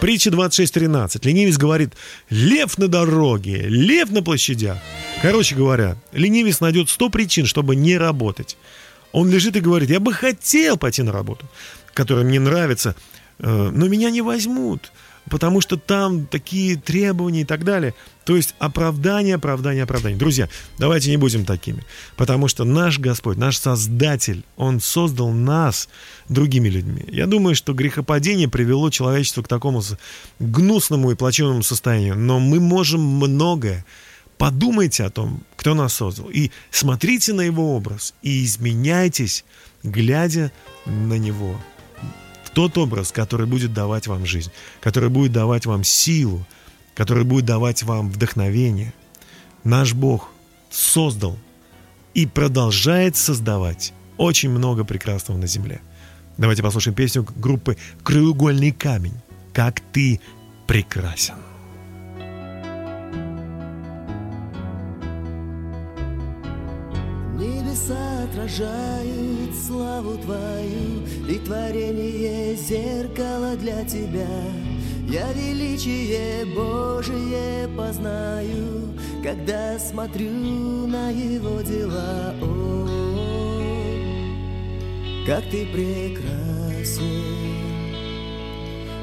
Притча 0.01 0.31
26.13. 0.31 1.19
Ленивец 1.23 1.57
говорит, 1.57 1.93
лев 2.31 2.79
на 2.79 2.87
дороге, 2.87 3.67
лев 3.67 4.09
на 4.09 4.23
площадях. 4.23 4.79
Короче 5.21 5.53
говоря, 5.53 5.95
ленивец 6.11 6.59
найдет 6.59 6.89
100 6.89 7.09
причин, 7.09 7.45
чтобы 7.45 7.75
не 7.75 7.99
работать. 7.99 8.57
Он 9.11 9.29
лежит 9.29 9.55
и 9.55 9.59
говорит, 9.59 9.91
я 9.91 9.99
бы 9.99 10.11
хотел 10.11 10.77
пойти 10.77 11.03
на 11.03 11.11
работу, 11.11 11.47
которая 11.93 12.25
мне 12.25 12.39
нравится, 12.39 12.95
э, 13.37 13.69
но 13.71 13.87
меня 13.87 14.09
не 14.09 14.21
возьмут 14.21 14.91
потому 15.29 15.61
что 15.61 15.77
там 15.77 16.25
такие 16.25 16.75
требования 16.75 17.41
и 17.41 17.45
так 17.45 17.63
далее. 17.63 17.93
То 18.25 18.35
есть 18.35 18.55
оправдание, 18.59 19.35
оправдание, 19.35 19.83
оправдание. 19.83 20.17
Друзья, 20.17 20.49
давайте 20.77 21.09
не 21.09 21.17
будем 21.17 21.45
такими, 21.45 21.83
потому 22.17 22.47
что 22.47 22.63
наш 22.63 22.99
Господь, 22.99 23.37
наш 23.37 23.57
Создатель, 23.57 24.43
Он 24.57 24.79
создал 24.79 25.31
нас 25.31 25.89
другими 26.29 26.69
людьми. 26.69 27.03
Я 27.07 27.27
думаю, 27.27 27.55
что 27.55 27.73
грехопадение 27.73 28.47
привело 28.47 28.89
человечество 28.89 29.41
к 29.41 29.47
такому 29.47 29.81
гнусному 30.39 31.11
и 31.11 31.15
плачевному 31.15 31.63
состоянию, 31.63 32.17
но 32.17 32.39
мы 32.39 32.59
можем 32.59 33.01
многое. 33.01 33.85
Подумайте 34.37 35.03
о 35.03 35.11
том, 35.11 35.43
кто 35.55 35.75
нас 35.75 35.93
создал, 35.93 36.29
и 36.29 36.49
смотрите 36.71 37.33
на 37.33 37.41
его 37.41 37.75
образ, 37.75 38.15
и 38.23 38.43
изменяйтесь, 38.43 39.45
глядя 39.83 40.51
на 40.85 41.17
него 41.19 41.59
тот 42.53 42.77
образ, 42.77 43.11
который 43.11 43.45
будет 43.45 43.73
давать 43.73 44.07
вам 44.07 44.25
жизнь, 44.25 44.51
который 44.79 45.09
будет 45.09 45.31
давать 45.31 45.65
вам 45.65 45.83
силу, 45.83 46.45
который 46.95 47.23
будет 47.23 47.45
давать 47.45 47.83
вам 47.83 48.09
вдохновение. 48.09 48.93
Наш 49.63 49.93
Бог 49.93 50.29
создал 50.69 51.37
и 52.13 52.25
продолжает 52.25 53.15
создавать 53.15 53.93
очень 54.17 54.49
много 54.49 54.83
прекрасного 54.83 55.37
на 55.37 55.47
земле. 55.47 55.81
Давайте 56.37 56.63
послушаем 56.63 56.95
песню 56.95 57.25
группы 57.35 57.77
«Краеугольный 58.03 58.71
камень». 58.71 59.15
«Как 59.53 59.79
ты 59.79 60.21
прекрасен». 60.67 61.50
Отражают 68.41 69.55
славу 69.55 70.17
Твою, 70.17 71.05
И 71.27 71.37
творение 71.39 72.55
зеркало 72.55 73.55
для 73.55 73.83
Тебя. 73.85 74.27
Я 75.07 75.31
величие 75.33 76.45
Божие 76.45 77.67
познаю, 77.77 78.93
Когда 79.23 79.77
смотрю 79.79 80.87
на 80.87 81.09
Его 81.09 81.61
дела. 81.61 82.33
О, 82.41 82.87
как 85.27 85.43
Ты 85.49 85.65
прекрасен, 85.67 87.01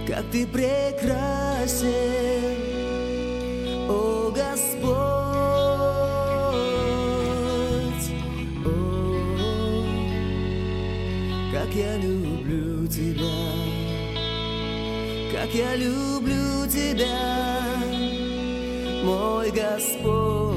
как 0.07 0.25
Ты 0.31 0.47
прекрасен, 0.47 1.89
Как 11.69 11.77
я 11.77 11.97
люблю 11.99 12.87
тебя, 12.87 13.29
как 15.31 15.55
я 15.55 15.77
люблю 15.77 16.67
тебя, 16.67 17.05
мой 19.05 19.51
Господь. 19.51 20.48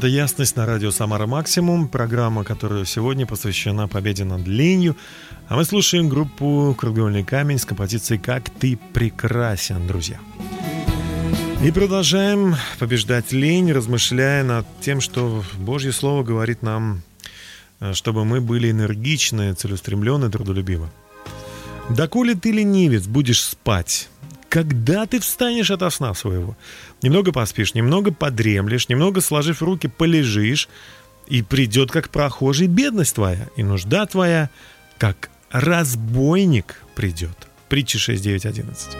Это 0.00 0.06
«Ясность» 0.06 0.56
на 0.56 0.64
радио 0.64 0.90
«Самара 0.90 1.26
Максимум», 1.26 1.86
программа, 1.86 2.42
которая 2.42 2.86
сегодня 2.86 3.26
посвящена 3.26 3.86
победе 3.86 4.24
над 4.24 4.48
ленью. 4.48 4.96
А 5.46 5.56
мы 5.56 5.64
слушаем 5.66 6.08
группу 6.08 6.74
«Кругольный 6.78 7.22
камень» 7.22 7.58
с 7.58 7.66
композицией 7.66 8.18
«Как 8.18 8.48
ты 8.48 8.78
прекрасен», 8.94 9.86
друзья. 9.86 10.18
И 11.62 11.70
продолжаем 11.70 12.56
побеждать 12.78 13.32
лень, 13.32 13.72
размышляя 13.72 14.42
над 14.42 14.66
тем, 14.80 15.02
что 15.02 15.44
Божье 15.58 15.92
Слово 15.92 16.22
говорит 16.22 16.62
нам, 16.62 17.02
э, 17.80 17.92
чтобы 17.92 18.24
мы 18.24 18.40
были 18.40 18.70
энергичны, 18.70 19.52
целеустремленны, 19.52 20.30
трудолюбивы. 20.30 20.88
«Доколе 21.90 22.34
ты, 22.36 22.52
ленивец, 22.52 23.06
будешь 23.06 23.44
спать, 23.44 24.08
когда 24.50 25.06
ты 25.06 25.20
встанешь 25.20 25.70
ото 25.70 25.88
сна 25.90 26.12
своего? 26.12 26.56
Немного 27.02 27.32
поспишь, 27.32 27.72
немного 27.72 28.12
подремлешь, 28.12 28.88
немного 28.88 29.20
сложив 29.20 29.62
руки, 29.62 29.86
полежишь, 29.86 30.68
и 31.28 31.42
придет, 31.42 31.92
как 31.92 32.10
прохожий, 32.10 32.66
бедность 32.66 33.14
твоя, 33.14 33.48
и 33.56 33.62
нужда 33.62 34.04
твоя, 34.06 34.50
как 34.98 35.30
разбойник 35.50 36.82
придет». 36.96 37.48
Притча 37.68 37.98
6.9.11. 37.98 38.96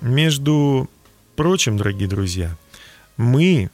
Между 0.00 0.88
прочим, 1.36 1.76
дорогие 1.76 2.08
друзья, 2.08 2.56
мы 3.18 3.70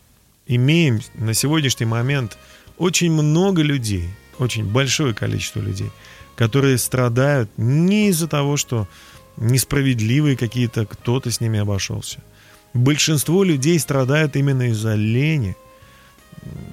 имеем 0.48 1.00
на 1.14 1.33
сегодняшний 1.35 1.87
момент 1.87 2.37
очень 2.79 3.12
много 3.12 3.62
людей, 3.62 4.11
очень 4.40 4.64
большое 4.64 5.14
количество 5.14 5.61
людей, 5.61 5.90
которые 6.35 6.79
страдают 6.79 7.48
не 7.57 8.09
из-за 8.09 8.26
того, 8.26 8.57
что 8.57 8.88
несправедливые 9.36 10.36
какие-то, 10.36 10.86
кто-то 10.86 11.30
с 11.30 11.40
ними 11.40 11.58
обошелся. 11.58 12.20
Большинство 12.74 13.42
людей 13.42 13.78
страдают 13.78 14.36
именно 14.36 14.68
из-за 14.70 14.94
лени. 14.94 15.56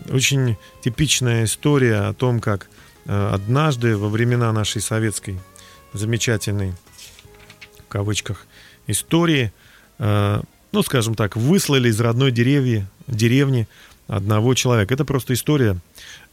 Очень 0.09 0.57
типичная 0.83 1.45
история 1.45 2.07
о 2.07 2.13
том, 2.13 2.39
как 2.39 2.69
э, 3.05 3.29
однажды 3.33 3.97
во 3.97 4.07
времена 4.07 4.51
нашей 4.53 4.81
советской 4.81 5.39
замечательной, 5.93 6.73
в 7.85 7.87
кавычках, 7.89 8.45
истории, 8.85 9.51
э, 9.99 10.41
ну, 10.71 10.83
скажем 10.83 11.15
так, 11.15 11.35
выслали 11.35 11.89
из 11.89 11.99
родной 11.99 12.31
деревни, 12.31 12.85
деревни 13.07 13.67
одного 14.07 14.53
человека. 14.53 14.93
Это 14.93 15.05
просто 15.05 15.33
история. 15.33 15.77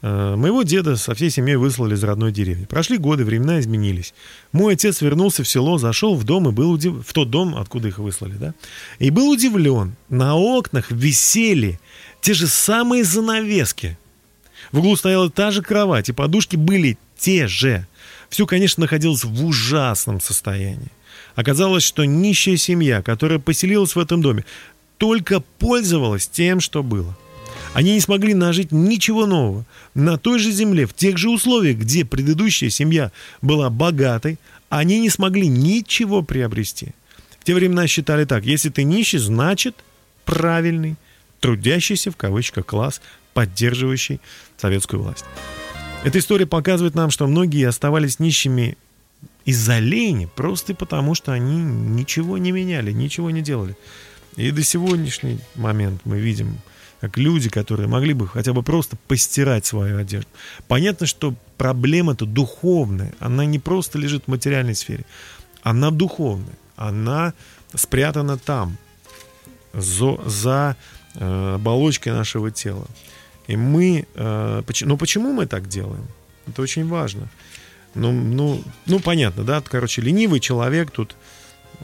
Э, 0.06 0.36
Моего 0.36 0.64
деда 0.64 0.96
со 0.96 1.14
всей 1.14 1.30
семьей 1.30 1.56
выслали 1.56 1.94
из 1.94 2.04
родной 2.04 2.30
деревни. 2.30 2.66
Прошли 2.66 2.98
годы, 2.98 3.24
времена 3.24 3.58
изменились. 3.58 4.12
Мой 4.52 4.74
отец 4.74 5.00
вернулся 5.00 5.42
в 5.42 5.48
село, 5.48 5.78
зашел 5.78 6.14
в 6.14 6.24
дом 6.24 6.46
и 6.46 6.52
был 6.52 6.72
удив... 6.72 7.06
в 7.06 7.14
тот 7.14 7.30
дом, 7.30 7.56
откуда 7.56 7.88
их 7.88 7.96
выслали, 7.98 8.34
да, 8.34 8.54
и 8.98 9.08
был 9.08 9.30
удивлен. 9.30 9.96
На 10.10 10.36
окнах 10.36 10.90
висели 10.90 11.80
те 12.20 12.34
же 12.34 12.48
самые 12.48 13.02
занавески. 13.02 13.96
В 14.72 14.80
углу 14.80 14.94
стояла 14.96 15.30
та 15.30 15.50
же 15.50 15.62
кровать, 15.62 16.10
и 16.10 16.12
подушки 16.12 16.56
были 16.56 16.98
те 17.16 17.46
же. 17.46 17.86
Все, 18.28 18.44
конечно, 18.44 18.82
находилось 18.82 19.24
в 19.24 19.46
ужасном 19.46 20.20
состоянии. 20.20 20.92
Оказалось, 21.34 21.82
что 21.82 22.04
нищая 22.04 22.58
семья, 22.58 23.00
которая 23.00 23.38
поселилась 23.38 23.96
в 23.96 23.98
этом 23.98 24.20
доме, 24.20 24.44
только 24.98 25.40
пользовалась 25.58 26.28
тем, 26.28 26.60
что 26.60 26.82
было. 26.82 27.16
Они 27.74 27.92
не 27.92 28.00
смогли 28.00 28.34
нажить 28.34 28.70
ничего 28.70 29.26
нового. 29.26 29.66
На 29.94 30.16
той 30.16 30.38
же 30.38 30.52
земле, 30.52 30.86
в 30.86 30.94
тех 30.94 31.18
же 31.18 31.28
условиях, 31.28 31.76
где 31.76 32.04
предыдущая 32.04 32.70
семья 32.70 33.10
была 33.42 33.68
богатой, 33.68 34.38
они 34.68 35.00
не 35.00 35.10
смогли 35.10 35.48
ничего 35.48 36.22
приобрести. 36.22 36.92
В 37.40 37.44
те 37.44 37.54
времена 37.54 37.86
считали 37.88 38.24
так, 38.24 38.44
если 38.44 38.70
ты 38.70 38.84
нищий, 38.84 39.18
значит 39.18 39.74
правильный, 40.24 40.94
трудящийся 41.40 42.12
в 42.12 42.16
кавычках 42.16 42.64
класс, 42.64 43.02
поддерживающий 43.34 44.20
советскую 44.56 45.02
власть. 45.02 45.24
Эта 46.04 46.20
история 46.20 46.46
показывает 46.46 46.94
нам, 46.94 47.10
что 47.10 47.26
многие 47.26 47.66
оставались 47.66 48.20
нищими 48.20 48.78
из-за 49.44 49.80
лени, 49.80 50.28
просто 50.36 50.74
потому 50.74 51.14
что 51.14 51.32
они 51.32 51.56
ничего 51.56 52.38
не 52.38 52.52
меняли, 52.52 52.92
ничего 52.92 53.30
не 53.30 53.42
делали. 53.42 53.76
И 54.36 54.50
до 54.52 54.62
сегодняшний 54.62 55.40
момент 55.56 56.02
мы 56.04 56.20
видим, 56.20 56.58
как 57.04 57.18
люди, 57.18 57.50
которые 57.50 57.86
могли 57.86 58.14
бы 58.14 58.26
хотя 58.26 58.54
бы 58.54 58.62
просто 58.62 58.96
постирать 59.08 59.66
свою 59.66 59.98
одежду. 59.98 60.28
Понятно, 60.68 61.06
что 61.06 61.34
проблема-то 61.58 62.24
духовная, 62.24 63.12
она 63.20 63.44
не 63.44 63.58
просто 63.58 63.98
лежит 63.98 64.24
в 64.24 64.28
материальной 64.28 64.74
сфере, 64.74 65.04
она 65.62 65.90
духовная, 65.90 66.56
она 66.76 67.34
спрятана 67.74 68.38
там, 68.38 68.78
за, 69.74 70.18
за 70.26 70.76
э, 71.14 71.54
оболочкой 71.56 72.14
нашего 72.14 72.50
тела. 72.50 72.86
И 73.48 73.56
мы... 73.56 74.06
э, 74.14 74.62
поч- 74.66 74.86
но 74.86 74.96
почему 74.96 75.32
мы 75.34 75.46
так 75.46 75.68
делаем? 75.68 76.06
Это 76.46 76.62
очень 76.62 76.88
важно. 76.88 77.28
Ну, 77.94 78.12
ну, 78.12 78.62
ну, 78.86 78.98
понятно, 79.00 79.44
да? 79.44 79.60
Короче, 79.60 80.00
ленивый 80.00 80.40
человек 80.40 80.90
тут... 80.90 81.16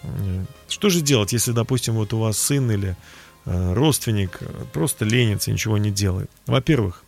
э, 0.02 0.44
Что 0.68 0.88
же 0.88 1.02
делать, 1.02 1.34
если, 1.34 1.52
допустим, 1.52 1.94
вот 1.94 2.14
у 2.14 2.18
вас 2.18 2.38
сын 2.38 2.70
или 2.70 2.96
родственник 3.44 4.38
э, 4.40 4.64
просто 4.72 5.04
ленится, 5.04 5.50
ничего 5.50 5.78
не 5.78 5.90
делает? 5.90 6.30
Во-первых, 6.46 7.04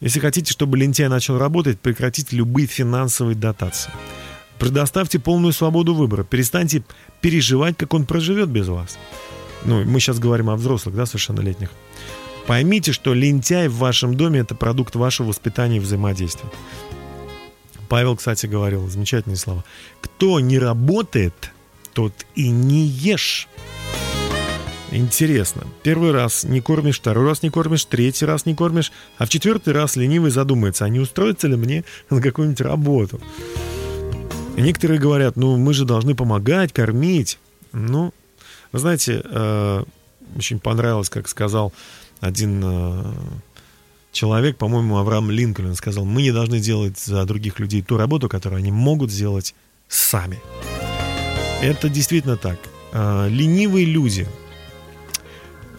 если 0.00 0.20
хотите, 0.20 0.52
чтобы 0.52 0.76
лентяй 0.76 1.08
начал 1.08 1.38
работать, 1.38 1.80
прекратите 1.80 2.36
любые 2.36 2.66
финансовые 2.66 3.34
дотации. 3.34 3.92
Предоставьте 4.58 5.18
полную 5.18 5.52
свободу 5.52 5.94
выбора. 5.94 6.24
Перестаньте 6.24 6.82
переживать, 7.20 7.76
как 7.76 7.94
он 7.94 8.06
проживет 8.06 8.48
без 8.48 8.68
вас. 8.68 8.98
Ну, 9.64 9.84
мы 9.84 10.00
сейчас 10.00 10.18
говорим 10.18 10.50
о 10.50 10.56
взрослых, 10.56 10.94
да, 10.94 11.06
совершеннолетних. 11.06 11.70
Поймите, 12.46 12.92
что 12.92 13.12
лентяй 13.12 13.68
в 13.68 13.76
вашем 13.76 14.14
доме– 14.14 14.40
это 14.40 14.54
продукт 14.54 14.94
вашего 14.96 15.28
воспитания 15.28 15.76
и 15.76 15.80
взаимодействия. 15.80 16.48
Павел, 17.88 18.16
кстати, 18.16 18.46
говорил 18.46 18.88
замечательные 18.88 19.36
слова. 19.36 19.64
Кто 20.00 20.40
не 20.40 20.58
работает, 20.58 21.52
тот 21.92 22.12
и 22.34 22.48
не 22.48 22.86
ешь. 22.86 23.48
Интересно. 24.90 25.66
Первый 25.82 26.12
раз 26.12 26.44
не 26.44 26.60
кормишь, 26.60 26.98
второй 26.98 27.26
раз 27.26 27.42
не 27.42 27.50
кормишь, 27.50 27.84
третий 27.84 28.24
раз 28.24 28.46
не 28.46 28.54
кормишь, 28.54 28.90
а 29.18 29.26
в 29.26 29.28
четвертый 29.28 29.74
раз 29.74 29.96
ленивый 29.96 30.30
задумается, 30.30 30.86
а 30.86 30.88
не 30.88 30.98
устроится 30.98 31.46
ли 31.46 31.56
мне 31.56 31.84
на 32.10 32.22
какую-нибудь 32.22 32.60
работу. 32.60 33.20
Некоторые 34.56 34.98
говорят, 34.98 35.36
ну 35.36 35.56
мы 35.56 35.74
же 35.74 35.84
должны 35.84 36.14
помогать, 36.14 36.72
кормить. 36.72 37.38
Ну, 37.72 38.12
вы 38.72 38.78
знаете, 38.78 39.22
э, 39.24 39.84
очень 40.36 40.58
понравилось, 40.58 41.10
как 41.10 41.28
сказал 41.28 41.72
один 42.20 42.62
э, 42.64 43.12
человек, 44.12 44.56
по-моему, 44.56 44.96
Авраам 44.96 45.30
Линкольн, 45.30 45.74
сказал, 45.74 46.04
мы 46.04 46.22
не 46.22 46.32
должны 46.32 46.60
делать 46.60 46.98
за 46.98 47.24
других 47.24 47.60
людей 47.60 47.82
ту 47.82 47.96
работу, 47.98 48.28
которую 48.28 48.58
они 48.58 48.72
могут 48.72 49.12
сделать 49.12 49.54
сами. 49.86 50.40
Это 51.62 51.88
действительно 51.88 52.36
так. 52.36 52.58
Э, 52.92 53.28
ленивые 53.28 53.84
люди, 53.84 54.26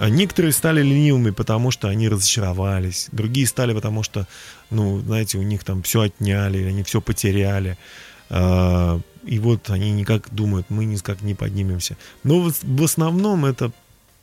Некоторые 0.07 0.53
стали 0.53 0.81
ленивыми, 0.81 1.31
потому 1.31 1.71
что 1.71 1.89
они 1.89 2.07
разочаровались. 2.07 3.09
Другие 3.11 3.45
стали, 3.47 3.73
потому 3.73 4.03
что, 4.03 4.27
ну, 4.69 4.99
знаете, 4.99 5.37
у 5.37 5.41
них 5.43 5.63
там 5.63 5.81
все 5.83 6.01
отняли, 6.01 6.63
они 6.63 6.83
все 6.83 7.01
потеряли. 7.01 7.77
А, 8.29 8.99
И 9.25 9.39
вот 9.39 9.69
они 9.69 9.91
никак 9.91 10.33
думают, 10.33 10.69
мы 10.69 10.85
никак 10.85 11.21
не 11.21 11.35
поднимемся. 11.35 11.97
Но 12.23 12.49
в 12.63 12.83
основном 12.83 13.45
это 13.45 13.71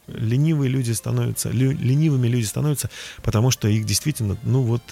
ленивые 0.09 0.71
люди 0.71 0.93
становятся, 0.93 1.51
ленивыми 1.51 2.29
люди 2.29 2.45
становятся, 2.45 2.91
потому 3.23 3.51
что 3.51 3.69
их 3.69 3.85
действительно, 3.85 4.37
ну 4.45 4.63
вот, 4.63 4.83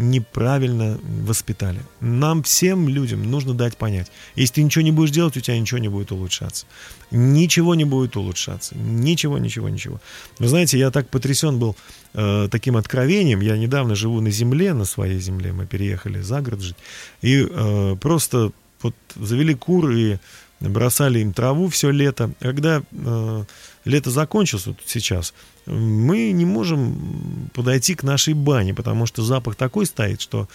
неправильно 0.00 0.98
воспитали. 1.26 1.80
Нам 2.00 2.42
всем 2.42 2.88
людям 2.88 3.30
нужно 3.30 3.54
дать 3.54 3.76
понять, 3.76 4.10
если 4.34 4.54
ты 4.54 4.62
ничего 4.62 4.82
не 4.82 4.92
будешь 4.92 5.10
делать, 5.10 5.36
у 5.36 5.40
тебя 5.40 5.58
ничего 5.58 5.78
не 5.78 5.88
будет 5.88 6.10
улучшаться. 6.10 6.66
Ничего 7.10 7.74
не 7.74 7.84
будет 7.84 8.16
улучшаться. 8.16 8.76
Ничего, 8.76 9.38
ничего, 9.38 9.68
ничего. 9.68 10.00
Вы 10.38 10.48
знаете, 10.48 10.78
я 10.78 10.90
так 10.90 11.08
потрясен 11.08 11.58
был 11.58 11.76
э, 12.14 12.48
таким 12.50 12.76
откровением. 12.76 13.40
Я 13.40 13.58
недавно 13.58 13.94
живу 13.94 14.20
на 14.20 14.30
земле, 14.30 14.72
на 14.72 14.84
своей 14.84 15.20
земле. 15.20 15.52
Мы 15.52 15.66
переехали 15.66 16.20
за 16.20 16.40
город 16.40 16.60
жить. 16.60 16.76
И 17.20 17.46
э, 17.48 17.96
просто 18.00 18.52
вот 18.82 18.94
завели 19.16 19.54
кур 19.54 19.90
и 19.90 20.16
бросали 20.60 21.20
им 21.20 21.32
траву 21.32 21.68
все 21.68 21.90
лето. 21.90 22.30
Когда 22.40 22.82
э, 22.90 23.44
лето 23.84 24.10
закончилось 24.10 24.66
вот 24.66 24.78
сейчас, 24.86 25.34
мы 25.66 26.32
не 26.32 26.44
можем 26.44 27.50
подойти 27.54 27.94
к 27.94 28.02
нашей 28.02 28.34
бане, 28.34 28.74
потому 28.74 29.06
что 29.06 29.22
запах 29.22 29.56
такой 29.56 29.86
стоит, 29.86 30.20
что 30.20 30.48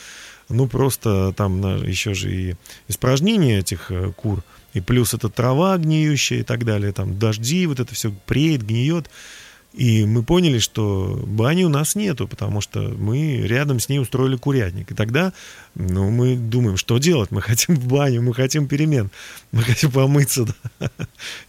ну 0.50 0.68
просто 0.68 1.34
там 1.36 1.84
еще 1.84 2.13
же 2.13 2.36
и 2.36 2.56
испражнения 2.88 3.60
этих 3.60 3.91
э, 3.91 4.12
кур, 4.15 4.44
и 4.74 4.82
плюс 4.82 5.13
это 5.13 5.30
трава 5.30 5.78
гниющая 5.78 6.39
и 6.39 6.44
так 6.44 6.65
далее, 6.65 6.91
там 6.91 7.18
дожди, 7.18 7.65
вот 7.65 7.80
это 7.80 7.94
все 7.94 8.13
преет, 8.26 8.63
гниет. 8.63 9.10
И 9.76 10.06
мы 10.06 10.24
поняли, 10.24 10.60
что 10.60 11.22
бани 11.28 11.66
у 11.66 11.70
нас 11.70 11.96
нету, 11.96 12.30
потому 12.30 12.62
что 12.62 12.80
мы 12.80 13.42
рядом 13.42 13.82
с 13.82 13.90
ней 13.90 14.00
устроили 14.00 14.38
курятник. 14.38 14.92
И 14.92 14.94
тогда 14.94 15.34
ну, 15.76 16.10
мы 16.10 16.38
думаем, 16.38 16.78
что 16.78 16.98
делать? 16.98 17.30
Мы 17.30 17.42
хотим 17.42 17.76
в 17.76 17.86
баню, 17.86 18.22
мы 18.22 18.34
хотим 18.34 18.68
перемен, 18.68 19.12
мы 19.52 19.64
хотим 19.64 19.92
помыться. 19.92 20.46
да. 20.80 20.90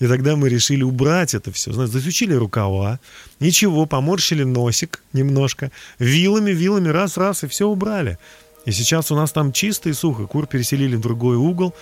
И 0.00 0.08
тогда 0.08 0.34
мы 0.34 0.48
решили 0.48 0.82
убрать 0.82 1.34
это 1.34 1.52
все. 1.52 1.72
Знаете, 1.72 1.92
засучили 1.92 2.34
рукава, 2.34 2.98
ничего, 3.38 3.86
поморщили 3.86 4.42
носик 4.42 5.04
немножко, 5.12 5.70
вилами, 6.00 6.50
вилами, 6.50 6.88
раз-раз, 6.88 7.44
и 7.44 7.46
все 7.46 7.68
убрали. 7.68 8.18
И 8.64 8.72
сейчас 8.72 9.12
у 9.12 9.14
нас 9.14 9.30
там 9.30 9.52
чисто 9.52 9.88
и 9.88 9.92
сухо. 9.92 10.26
Кур 10.26 10.48
переселили 10.48 10.96
в 10.96 11.00
другой 11.00 11.36
угол, 11.36 11.74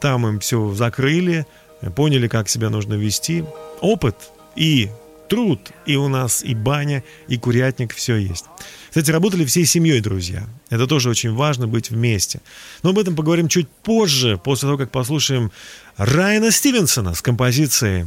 там 0.00 0.26
им 0.26 0.40
все 0.40 0.72
закрыли, 0.72 1.46
поняли, 1.94 2.26
как 2.26 2.48
себя 2.48 2.70
нужно 2.70 2.94
вести. 2.94 3.44
Опыт 3.82 4.16
и 4.56 4.88
труд, 5.30 5.70
и 5.86 5.96
у 5.96 6.08
нас 6.08 6.42
и 6.44 6.54
баня, 6.54 7.02
и 7.28 7.38
курятник, 7.38 7.94
все 7.94 8.16
есть. 8.16 8.44
Кстати, 8.88 9.12
работали 9.12 9.44
всей 9.44 9.64
семьей, 9.64 10.00
друзья. 10.00 10.46
Это 10.68 10.88
тоже 10.88 11.08
очень 11.08 11.32
важно 11.32 11.68
быть 11.68 11.90
вместе. 11.90 12.40
Но 12.82 12.90
об 12.90 12.98
этом 12.98 13.14
поговорим 13.14 13.48
чуть 13.48 13.68
позже, 13.68 14.38
после 14.42 14.66
того, 14.66 14.76
как 14.76 14.90
послушаем 14.90 15.52
Райана 15.96 16.50
Стивенсона 16.50 17.14
с 17.14 17.22
композицией, 17.22 18.06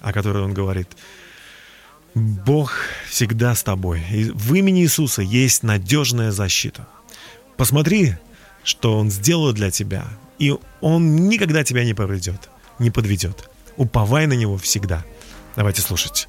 о 0.00 0.12
которой 0.12 0.42
он 0.42 0.52
говорит. 0.52 0.88
Бог 2.14 2.72
всегда 3.08 3.54
с 3.54 3.62
тобой. 3.62 4.02
И 4.10 4.24
в 4.24 4.52
имени 4.54 4.82
Иисуса 4.82 5.22
есть 5.22 5.62
надежная 5.62 6.32
защита. 6.32 6.88
Посмотри, 7.56 8.14
что 8.64 8.98
Он 8.98 9.10
сделал 9.10 9.52
для 9.52 9.70
тебя, 9.70 10.06
и 10.40 10.56
Он 10.80 11.28
никогда 11.28 11.62
тебя 11.62 11.84
не 11.84 11.94
поведет, 11.94 12.48
не 12.80 12.90
подведет. 12.90 13.48
Уповай 13.76 14.26
на 14.26 14.32
Него 14.32 14.58
всегда. 14.58 15.04
Давайте 15.54 15.82
слушать. 15.82 16.28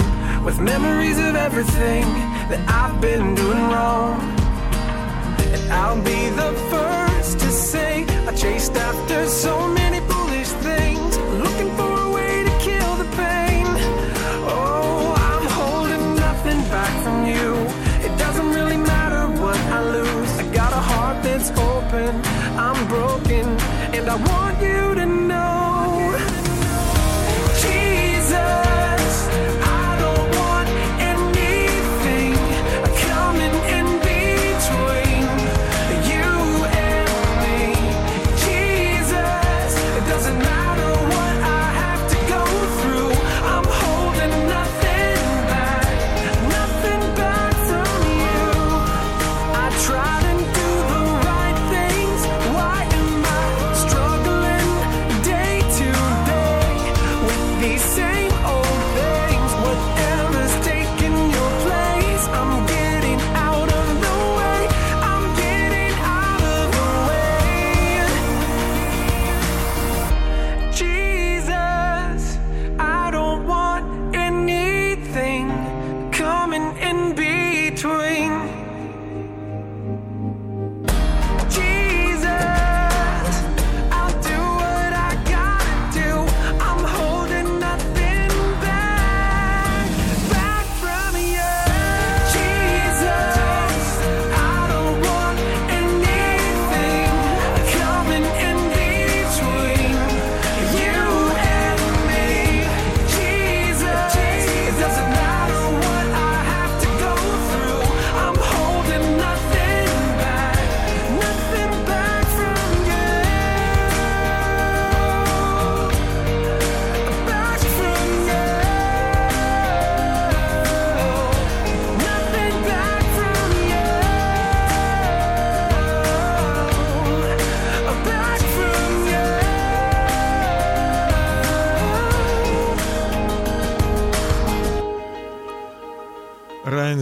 with 0.43 0.59
memories 0.59 1.19
of 1.19 1.35
everything 1.35 2.03
that 2.49 2.61
I've 2.67 2.99
been 2.99 3.35
doing 3.35 3.63
wrong. 3.69 4.19
And 5.53 5.71
I'll 5.71 6.01
be 6.01 6.29
the 6.29 6.51
first 6.71 7.39
to 7.39 7.49
say 7.51 8.05
I 8.27 8.33
chased 8.33 8.75
after 8.75 9.27
so 9.27 9.67
many 9.67 9.99
foolish 10.09 10.49
things, 10.67 11.17
looking 11.45 11.69
for 11.75 11.91
a 12.07 12.09
way 12.09 12.43
to 12.43 12.53
kill 12.59 12.95
the 12.95 13.09
pain. 13.15 13.67
Oh, 14.49 15.13
I'm 15.29 15.45
holding 15.59 16.15
nothing 16.15 16.61
back 16.69 16.93
from 17.03 17.25
you. 17.25 17.49
It 18.07 18.17
doesn't 18.17 18.49
really 18.49 18.77
matter 18.77 19.23
what 19.41 19.57
I 19.77 19.83
lose. 19.83 20.31
I 20.39 20.43
got 20.53 20.71
a 20.73 20.83
heart 20.91 21.23
that's 21.23 21.51
open, 21.51 22.15
I'm 22.57 22.87
broken, 22.87 23.45
and 23.95 24.09
I 24.09 24.15
want 24.15 24.40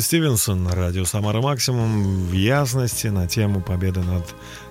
Стивенсон 0.10 0.68
радио 0.68 1.06
«Самара 1.06 1.40
Максимум» 1.40 2.26
в 2.26 2.34
ясности 2.34 3.06
на 3.06 3.28
тему 3.28 3.62
победы 3.62 4.00
над 4.00 4.26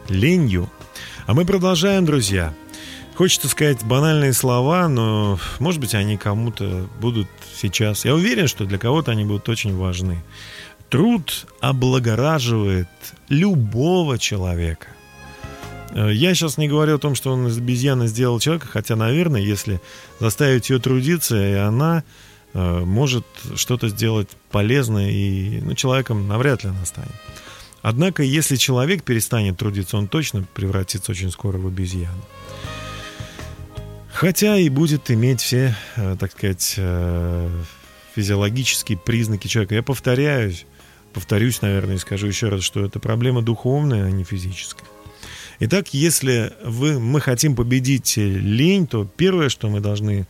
ленью. 0.08 0.68
А 1.28 1.34
мы 1.34 1.44
продолжаем, 1.44 2.04
друзья. 2.04 2.52
Хочется 3.14 3.46
сказать 3.46 3.84
банальные 3.84 4.32
слова, 4.32 4.88
но, 4.88 5.38
может 5.60 5.80
быть, 5.80 5.94
они 5.94 6.16
кому-то 6.16 6.88
будут 7.00 7.28
сейчас... 7.54 8.04
Я 8.04 8.16
уверен, 8.16 8.48
что 8.48 8.64
для 8.64 8.78
кого-то 8.78 9.12
они 9.12 9.24
будут 9.24 9.48
очень 9.48 9.76
важны. 9.76 10.24
Труд 10.90 11.46
облагораживает 11.60 12.88
любого 13.28 14.18
человека. 14.18 14.88
Э, 15.92 16.10
Я 16.12 16.34
сейчас 16.34 16.58
не 16.58 16.66
говорю 16.66 16.96
о 16.96 16.98
том, 16.98 17.14
что 17.14 17.32
он 17.32 17.46
из 17.46 17.58
обезьяны 17.58 18.08
сделал 18.08 18.40
человека, 18.40 18.66
хотя, 18.66 18.96
наверное, 18.96 19.40
если 19.40 19.80
заставить 20.18 20.68
ее 20.68 20.80
трудиться, 20.80 21.36
и 21.36 21.54
она 21.54 22.02
может 22.54 23.24
что-то 23.56 23.88
сделать 23.88 24.28
полезное, 24.50 25.10
и 25.10 25.60
ну, 25.60 25.74
человеком 25.74 26.26
навряд 26.26 26.64
ли 26.64 26.70
она 26.70 26.84
станет. 26.84 27.12
Однако, 27.82 28.22
если 28.22 28.56
человек 28.56 29.04
перестанет 29.04 29.56
трудиться, 29.56 29.96
он 29.96 30.08
точно 30.08 30.44
превратится 30.54 31.12
очень 31.12 31.30
скоро 31.30 31.58
в 31.58 31.66
обезьяну. 31.66 32.24
Хотя 34.12 34.56
и 34.56 34.68
будет 34.68 35.10
иметь 35.12 35.40
все, 35.40 35.76
э, 35.94 36.16
так 36.18 36.32
сказать, 36.32 36.74
э, 36.76 37.48
физиологические 38.16 38.98
признаки 38.98 39.46
человека. 39.46 39.76
Я 39.76 39.84
повторяюсь, 39.84 40.66
повторюсь, 41.12 41.62
наверное, 41.62 41.94
и 41.94 41.98
скажу 41.98 42.26
еще 42.26 42.48
раз, 42.48 42.64
что 42.64 42.84
это 42.84 42.98
проблема 42.98 43.42
духовная, 43.42 44.06
а 44.06 44.10
не 44.10 44.24
физическая. 44.24 44.88
Итак, 45.60 45.94
если 45.94 46.52
вы, 46.64 46.98
мы 46.98 47.20
хотим 47.20 47.54
победить 47.54 48.16
лень, 48.16 48.88
то 48.88 49.04
первое, 49.04 49.48
что 49.48 49.68
мы 49.68 49.78
должны 49.80 50.26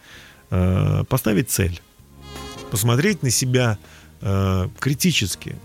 э, 0.51 1.05
поставить 1.09 1.51
цель. 1.51 1.81
Посмотреть 2.71 3.23
на 3.23 3.31
себя 3.31 3.79
э, 4.21 4.69
критически. 4.79 5.57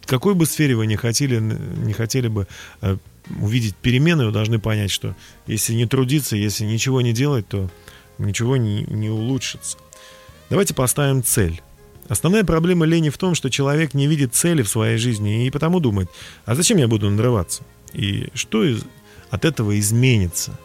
В 0.00 0.06
какой 0.06 0.34
бы 0.34 0.46
сфере 0.46 0.76
вы 0.76 0.86
не 0.86 0.96
хотели, 0.96 1.38
не 1.38 1.92
хотели 1.92 2.28
бы 2.28 2.46
э, 2.80 2.96
увидеть 3.40 3.74
перемены, 3.76 4.26
вы 4.26 4.32
должны 4.32 4.58
понять, 4.58 4.90
что 4.90 5.14
если 5.46 5.74
не 5.74 5.86
трудиться, 5.86 6.36
если 6.36 6.64
ничего 6.64 7.00
не 7.00 7.12
делать, 7.12 7.48
то 7.48 7.68
ничего 8.18 8.56
не, 8.56 8.84
не 8.84 9.10
улучшится. 9.10 9.78
Давайте 10.48 10.74
поставим 10.74 11.22
цель. 11.22 11.60
Основная 12.08 12.44
проблема 12.44 12.86
лени 12.86 13.10
в 13.10 13.18
том, 13.18 13.34
что 13.34 13.50
человек 13.50 13.94
не 13.94 14.06
видит 14.06 14.34
цели 14.34 14.62
в 14.62 14.68
своей 14.68 14.96
жизни 14.96 15.46
и 15.46 15.50
потому 15.50 15.80
думает, 15.80 16.08
а 16.44 16.54
зачем 16.54 16.78
я 16.78 16.86
буду 16.86 17.10
надрываться? 17.10 17.64
И 17.92 18.28
что 18.34 18.64
из, 18.64 18.84
от 19.30 19.44
этого 19.44 19.78
изменится? 19.78 20.56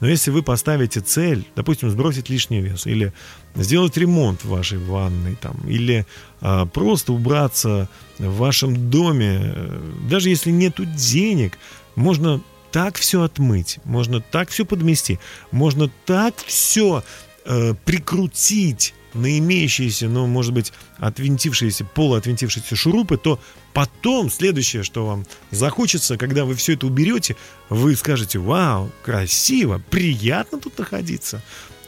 Но 0.00 0.08
если 0.08 0.30
вы 0.30 0.42
поставите 0.42 1.00
цель, 1.00 1.46
допустим, 1.54 1.90
сбросить 1.90 2.30
лишний 2.30 2.60
вес, 2.60 2.86
или 2.86 3.12
сделать 3.54 3.96
ремонт 3.96 4.44
в 4.44 4.48
вашей 4.48 4.78
ванной, 4.78 5.36
там, 5.36 5.56
или 5.68 6.06
а, 6.40 6.66
просто 6.66 7.12
убраться 7.12 7.88
в 8.18 8.36
вашем 8.38 8.90
доме, 8.90 9.40
э, 9.42 9.80
даже 10.08 10.30
если 10.30 10.50
нету 10.50 10.84
денег, 10.84 11.58
можно 11.96 12.40
так 12.72 12.96
все 12.96 13.22
отмыть, 13.22 13.78
можно 13.84 14.20
так 14.20 14.48
все 14.48 14.64
подмести, 14.64 15.18
можно 15.50 15.90
так 16.06 16.34
все 16.46 17.04
э, 17.44 17.74
прикрутить 17.84 18.94
на 19.14 19.38
имеющиеся, 19.38 20.08
ну, 20.08 20.26
может 20.26 20.52
быть, 20.52 20.72
отвинтившиеся, 20.98 21.84
полуотвинтившиеся 21.84 22.76
шурупы, 22.76 23.16
то 23.16 23.40
потом 23.72 24.30
следующее, 24.30 24.82
что 24.82 25.06
вам 25.06 25.26
захочется, 25.50 26.16
когда 26.16 26.44
вы 26.44 26.54
все 26.54 26.74
это 26.74 26.86
уберете, 26.86 27.36
вы 27.68 27.96
скажете, 27.96 28.38
вау, 28.38 28.90
красиво, 29.02 29.82
приятно 29.90 30.58
тут 30.58 30.78
находиться. 30.78 31.42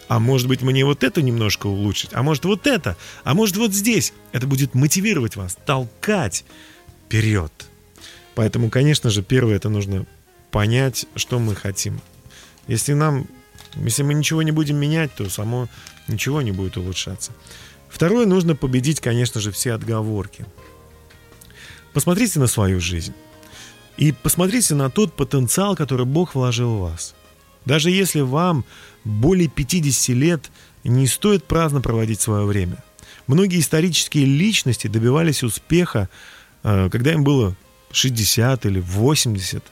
А 0.08 0.18
может 0.18 0.48
быть, 0.48 0.62
мне 0.62 0.85
вот 0.85 1.04
это 1.04 1.22
немножко 1.22 1.66
улучшить, 1.66 2.11
а 2.12 2.22
может 2.22 2.44
вот 2.44 2.66
это, 2.66 2.96
а 3.24 3.35
может 3.35 3.56
вот 3.56 3.72
здесь. 3.72 4.12
Это 4.32 4.46
будет 4.46 4.74
мотивировать 4.74 5.37
вас, 5.37 5.56
толкать 5.64 6.44
вперед. 7.06 7.52
Поэтому, 8.35 8.70
конечно 8.70 9.11
же, 9.11 9.22
первое, 9.22 9.56
это 9.56 9.68
нужно 9.68 10.06
понять, 10.50 11.06
что 11.16 11.38
мы 11.38 11.54
хотим. 11.54 12.00
Если 12.66 12.92
нам, 12.92 13.26
если 13.76 14.02
мы 14.02 14.14
ничего 14.14 14.42
не 14.42 14.52
будем 14.52 14.76
менять, 14.76 15.14
то 15.14 15.28
само 15.28 15.68
ничего 16.09 16.43
не 16.43 16.53
будет 16.53 16.77
улучшаться. 16.77 17.33
Второе, 17.88 18.27
нужно 18.27 18.57
победить, 18.57 19.01
конечно 19.01 19.41
же, 19.41 19.51
все 19.53 19.73
отговорки. 19.73 20.47
Посмотрите 21.93 22.38
на 22.38 22.47
свою 22.47 22.81
жизнь. 22.81 23.12
И 23.99 24.12
посмотрите 24.12 24.75
на 24.75 24.88
тот 24.91 25.15
потенциал, 25.15 25.77
который 25.77 26.07
Бог 26.07 26.35
вложил 26.35 26.77
в 26.77 26.81
вас. 26.81 27.15
Даже 27.65 27.91
если 27.91 28.21
вам 28.21 28.65
более 29.05 29.49
50 29.49 30.17
лет, 30.17 30.51
не 30.85 31.07
стоит 31.07 31.45
праздно 31.45 31.81
проводить 31.81 32.21
свое 32.21 32.45
время. 32.45 32.83
Многие 33.27 33.61
исторические 33.61 34.25
личности 34.25 34.88
добивались 34.88 35.43
успеха, 35.43 36.09
э, 36.65 36.88
когда 36.91 37.12
им 37.12 37.23
было 37.23 37.55
60 37.93 38.67
или 38.67 38.81
80. 38.81 39.62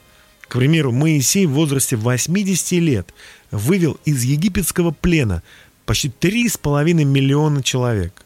К 0.42 0.54
примеру, 0.54 0.92
Моисей 0.92 1.46
в 1.46 1.52
возрасте 1.52 1.96
80 1.96 2.72
лет 2.80 3.12
вывел 3.50 3.98
из 4.04 4.22
египетского 4.22 4.90
плена 4.90 5.42
почти 5.90 6.08
3,5 6.20 7.04
миллиона 7.04 7.64
человек. 7.64 8.22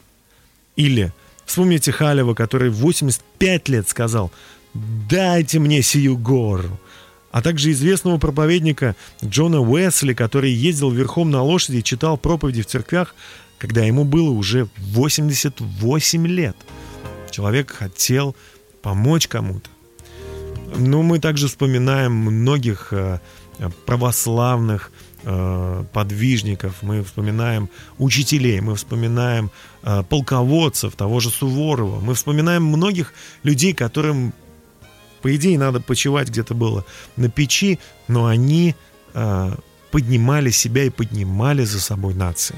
Или 0.77 1.15
вспомните 1.47 1.93
Халева, 1.93 2.35
который 2.35 2.69
в 2.69 2.75
85 2.75 3.69
лет 3.71 3.89
сказал 3.89 4.31
«Дайте 5.09 5.59
мне 5.61 5.81
сию 5.81 6.19
гору». 6.19 6.79
А 7.33 7.41
также 7.41 7.71
известного 7.71 8.19
проповедника 8.19 8.97
Джона 9.25 9.63
Уэсли, 9.63 10.13
который 10.13 10.51
ездил 10.53 10.91
верхом 10.91 11.31
на 11.31 11.43
лошади 11.43 11.79
и 11.79 11.83
читал 11.83 12.19
проповеди 12.19 12.61
в 12.61 12.67
церквях, 12.67 13.15
когда 13.57 13.83
ему 13.83 14.05
было 14.05 14.29
уже 14.29 14.69
88 14.77 16.27
лет. 16.27 16.57
Человек 17.31 17.71
хотел 17.71 18.37
помочь 18.83 19.27
кому-то. 19.27 19.71
Ну, 20.77 21.01
мы 21.01 21.19
также 21.19 21.49
вспоминаем 21.49 22.13
многих 22.13 22.89
э, 22.93 23.21
православных 23.87 24.93
подвижников, 25.93 26.83
мы 26.83 27.03
вспоминаем 27.03 27.69
учителей, 27.99 28.61
мы 28.61 28.75
вспоминаем 28.75 29.51
э, 29.83 30.03
полководцев, 30.09 30.95
того 30.97 31.21
же 31.21 31.31
Суворова, 31.31 32.01
мы 32.01 32.15
вспоминаем 32.15 32.65
многих 32.65 33.15
людей, 33.43 33.73
которым, 33.73 34.33
по 35.23 35.35
идее, 35.35 35.59
надо 35.59 35.81
почивать 35.81 36.29
где-то 36.29 36.55
было 36.55 36.85
на 37.17 37.29
печи, 37.29 37.79
но 38.09 38.27
они 38.27 38.75
поднимали 39.93 40.51
себя 40.51 40.83
и 40.83 40.91
поднимали 40.91 41.63
за 41.63 41.81
собой 41.81 42.15
нации. 42.15 42.57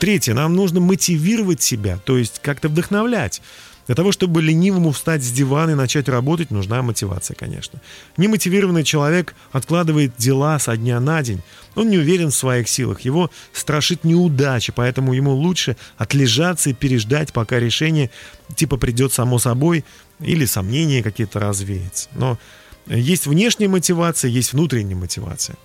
Третье, 0.00 0.34
нам 0.34 0.54
нужно 0.56 0.80
мотивировать 0.80 1.62
себя, 1.62 1.98
то 2.04 2.18
есть 2.18 2.40
как-то 2.42 2.68
вдохновлять. 2.68 3.42
Для 3.90 3.96
того, 3.96 4.12
чтобы 4.12 4.40
ленивому 4.40 4.92
встать 4.92 5.20
с 5.24 5.32
дивана 5.32 5.72
и 5.72 5.74
начать 5.74 6.08
работать, 6.08 6.52
нужна 6.52 6.80
мотивация, 6.80 7.34
конечно. 7.34 7.80
Немотивированный 8.16 8.84
человек 8.84 9.34
откладывает 9.50 10.12
дела 10.16 10.60
со 10.60 10.76
дня 10.76 11.00
на 11.00 11.20
день. 11.24 11.40
Он 11.74 11.90
не 11.90 11.98
уверен 11.98 12.28
в 12.30 12.36
своих 12.36 12.68
силах, 12.68 13.00
его 13.00 13.32
страшит 13.52 14.04
неудача, 14.04 14.72
поэтому 14.72 15.12
ему 15.12 15.32
лучше 15.32 15.76
отлежаться 15.98 16.70
и 16.70 16.72
переждать, 16.72 17.32
пока 17.32 17.58
решение 17.58 18.12
типа 18.54 18.76
придет 18.76 19.12
само 19.12 19.40
собой 19.40 19.84
или 20.20 20.44
сомнения 20.44 21.02
какие-то 21.02 21.40
развеются. 21.40 22.10
Но 22.14 22.38
есть 22.86 23.26
внешняя 23.26 23.66
мотивация, 23.66 24.28
есть 24.28 24.52
внутренняя 24.52 24.96
мотивация. 24.96 25.56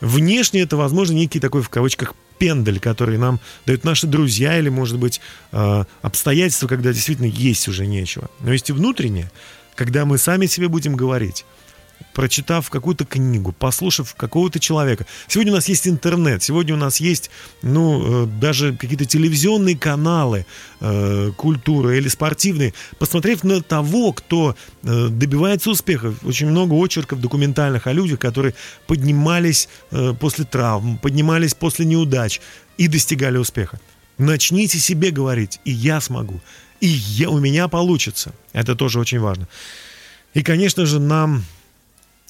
Внешне 0.00 0.60
это, 0.60 0.76
возможно, 0.76 1.14
некий 1.14 1.40
такой, 1.40 1.62
в 1.62 1.68
кавычках, 1.68 2.14
пендель, 2.42 2.80
который 2.80 3.18
нам 3.18 3.38
дают 3.66 3.84
наши 3.84 4.08
друзья 4.08 4.58
или, 4.58 4.68
может 4.68 4.98
быть, 4.98 5.20
э, 5.52 5.84
обстоятельства, 6.02 6.66
когда 6.66 6.92
действительно 6.92 7.26
есть 7.26 7.68
уже 7.68 7.86
нечего. 7.86 8.28
Но 8.40 8.52
есть 8.52 8.68
и 8.68 8.72
внутреннее, 8.72 9.30
когда 9.76 10.04
мы 10.04 10.18
сами 10.18 10.46
себе 10.46 10.66
будем 10.66 10.96
говорить, 10.96 11.44
прочитав 12.12 12.70
какую-то 12.70 13.04
книгу, 13.04 13.52
послушав 13.52 14.14
какого-то 14.14 14.60
человека. 14.60 15.06
Сегодня 15.28 15.52
у 15.52 15.56
нас 15.56 15.68
есть 15.68 15.88
интернет, 15.88 16.42
сегодня 16.42 16.74
у 16.74 16.78
нас 16.78 17.00
есть, 17.00 17.30
ну, 17.62 18.24
э, 18.24 18.26
даже 18.26 18.74
какие-то 18.76 19.04
телевизионные 19.04 19.76
каналы, 19.76 20.46
э, 20.80 21.30
культуры 21.36 21.98
или 21.98 22.08
спортивные. 22.08 22.74
Посмотрев 22.98 23.44
на 23.44 23.62
того, 23.62 24.12
кто 24.12 24.54
э, 24.82 25.08
добивается 25.08 25.70
успеха, 25.70 26.14
очень 26.22 26.48
много 26.48 26.74
очерков 26.74 27.20
документальных 27.20 27.86
о 27.86 27.92
людях, 27.92 28.18
которые 28.18 28.54
поднимались 28.86 29.68
э, 29.90 30.14
после 30.18 30.44
травм, 30.44 30.98
поднимались 30.98 31.54
после 31.54 31.86
неудач 31.86 32.40
и 32.78 32.88
достигали 32.88 33.38
успеха. 33.38 33.80
Начните 34.18 34.78
себе 34.78 35.10
говорить, 35.10 35.60
и 35.64 35.72
я 35.72 36.00
смогу, 36.00 36.40
и 36.80 36.86
я, 36.86 37.30
у 37.30 37.38
меня 37.38 37.68
получится. 37.68 38.32
Это 38.52 38.74
тоже 38.74 39.00
очень 39.00 39.20
важно. 39.20 39.48
И, 40.34 40.42
конечно 40.42 40.86
же, 40.86 41.00
нам 41.00 41.44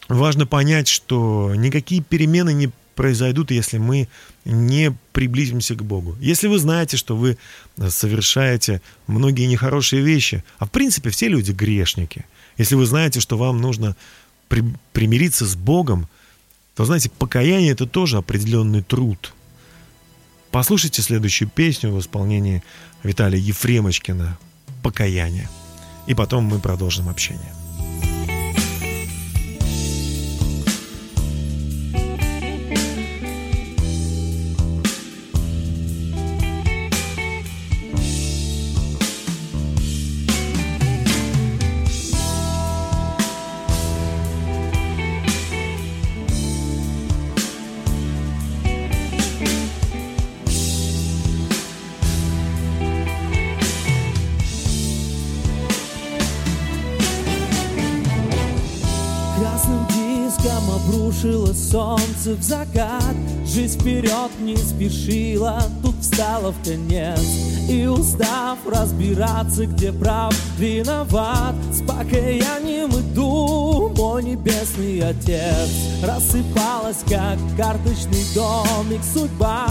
важно 0.09 0.47
понять, 0.47 0.89
что 0.89 1.53
никакие 1.55 2.03
перемены 2.03 2.53
не 2.53 2.71
произойдут, 2.95 3.51
если 3.51 3.79
мы 3.79 4.09
не 4.45 4.95
приблизимся 5.13 5.75
к 5.75 5.85
Богу. 5.85 6.17
Если 6.21 6.47
вы 6.47 6.59
знаете, 6.59 6.97
что 6.97 7.17
вы 7.17 7.39
совершаете 7.89 8.83
многие 9.07 9.47
нехорошие 9.47 10.03
вещи, 10.03 10.45
а 10.59 10.67
в 10.67 10.71
принципе 10.71 11.11
все 11.11 11.29
люди 11.29 11.53
грешники, 11.53 12.27
если 12.59 12.75
вы 12.75 12.87
знаете, 12.87 13.21
что 13.21 13.39
вам 13.39 13.61
нужно 13.61 13.97
при, 14.49 14.63
примириться 14.93 15.47
с 15.47 15.55
Богом, 15.55 16.09
то 16.75 16.85
знаете, 16.85 17.11
покаяние 17.11 17.73
это 17.73 17.87
тоже 17.87 18.19
определенный 18.19 18.83
труд. 18.83 19.33
Послушайте 20.51 21.01
следующую 21.01 21.49
песню 21.49 21.93
в 21.93 21.99
исполнении 21.99 22.63
Виталия 23.03 23.41
Ефремочкина 23.41 24.39
покаяние. 24.83 25.49
И 26.07 26.15
потом 26.15 26.45
мы 26.45 26.59
продолжим 26.59 27.09
общение. 27.09 27.53
Солнце 62.23 62.41
в 62.41 62.43
закат 62.43 63.15
Жизнь 63.45 63.81
вперед 63.81 64.31
не 64.41 64.57
спешила, 64.57 65.63
тут 65.83 65.97
встала 66.01 66.53
в 66.53 66.65
конец. 66.65 67.21
И 67.69 67.87
устав 67.87 68.59
разбираться, 68.67 69.67
где 69.67 69.93
прав, 69.93 70.35
виноват. 70.59 71.55
С 71.73 71.83
покаянием 71.83 72.91
иду, 72.91 73.93
мой 73.97 74.23
небесный 74.23 75.01
отец. 75.01 75.69
Рассыпалась, 76.03 77.03
как 77.09 77.39
карточный 77.57 78.25
домик 78.35 79.01
судьба 79.13 79.67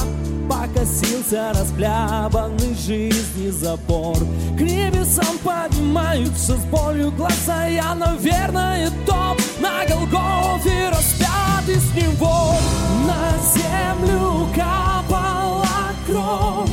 Покосился 0.52 1.54
расхлябанный 1.54 2.76
жизни 2.76 3.49
забор. 3.49 4.18
К 4.58 4.62
небесам 4.62 5.38
поднимаются 5.91 6.57
с 6.57 6.63
болью 6.65 7.11
глаза 7.11 7.65
Я, 7.65 7.93
наверное, 7.95 8.89
топ 9.05 9.39
на 9.59 9.85
Голгофе 9.85 10.89
распят 10.89 11.67
и 11.67 11.75
с 11.75 11.93
него. 11.93 12.55
На 13.05 13.37
землю 13.53 14.47
капала 14.55 15.65
кровь 16.05 16.69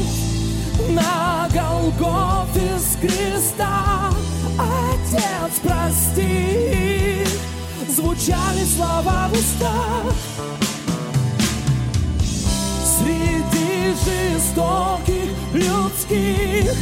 На 0.91 1.49
Голгофе 1.53 2.79
с 2.79 2.97
креста. 2.97 4.11
Отец, 4.59 5.61
прости 5.63 7.25
Звучали 7.89 8.65
слова 8.77 9.29
в 9.29 9.33
устах. 9.33 10.15
Среди 12.99 13.95
жестоких 14.05 15.31
людских 15.55 16.75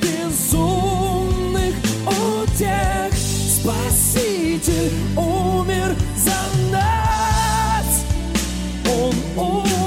Безумных 0.00 0.99
утех 2.60 3.12
Спаситель 3.14 4.92
умер 5.16 5.96
за 6.16 6.70
нас. 6.70 8.04
Он 8.86 9.14
умер 9.36 9.79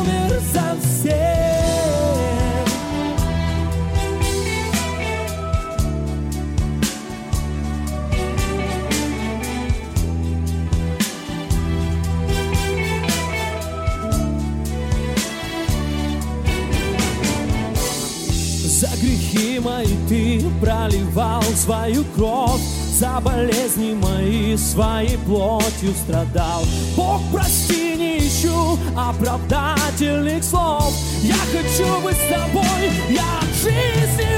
ты 20.14 20.44
проливал 20.62 21.42
свою 21.56 22.04
кровь 22.16 22.62
За 22.92 23.20
болезни 23.20 23.96
мои 23.96 24.56
своей 24.56 25.18
плотью 25.18 25.94
страдал. 26.04 26.64
Бог, 26.96 27.22
прости, 27.32 27.96
не 27.96 28.20
ищу 28.20 28.78
оправдательных 28.96 30.44
слов. 30.44 30.94
Я 31.24 31.34
хочу 31.52 32.02
быть 32.04 32.18
с 32.18 32.30
тобой, 32.30 32.92
я 33.10 33.40
от 33.42 33.56
жизни 33.56 34.33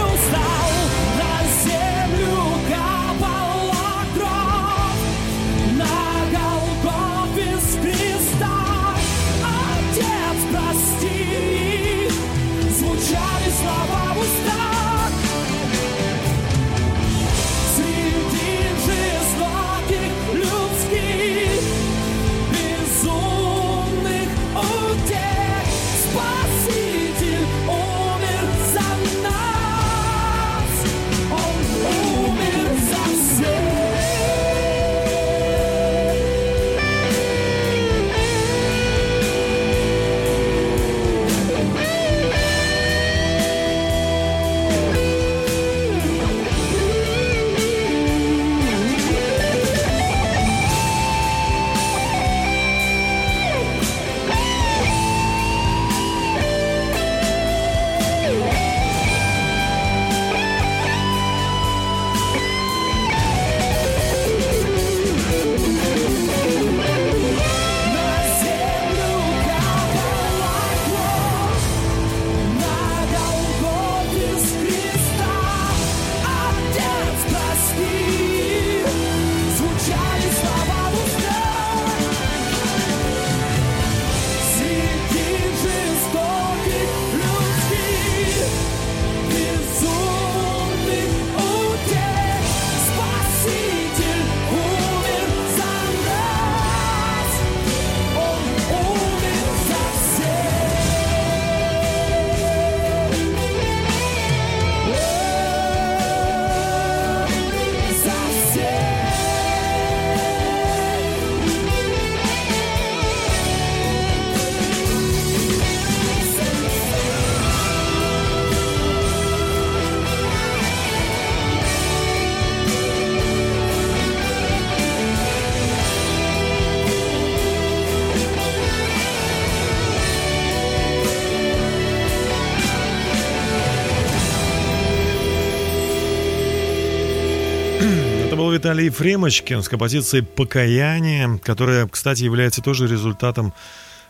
Виталий 138.65 138.89
Фремочкин 138.89 139.61
с 139.61 139.69
композицией 139.69 140.23
«Покаяние», 140.23 141.39
которая, 141.43 141.87
кстати, 141.87 142.23
является 142.23 142.63
тоже 142.63 142.87
результатом 142.87 143.53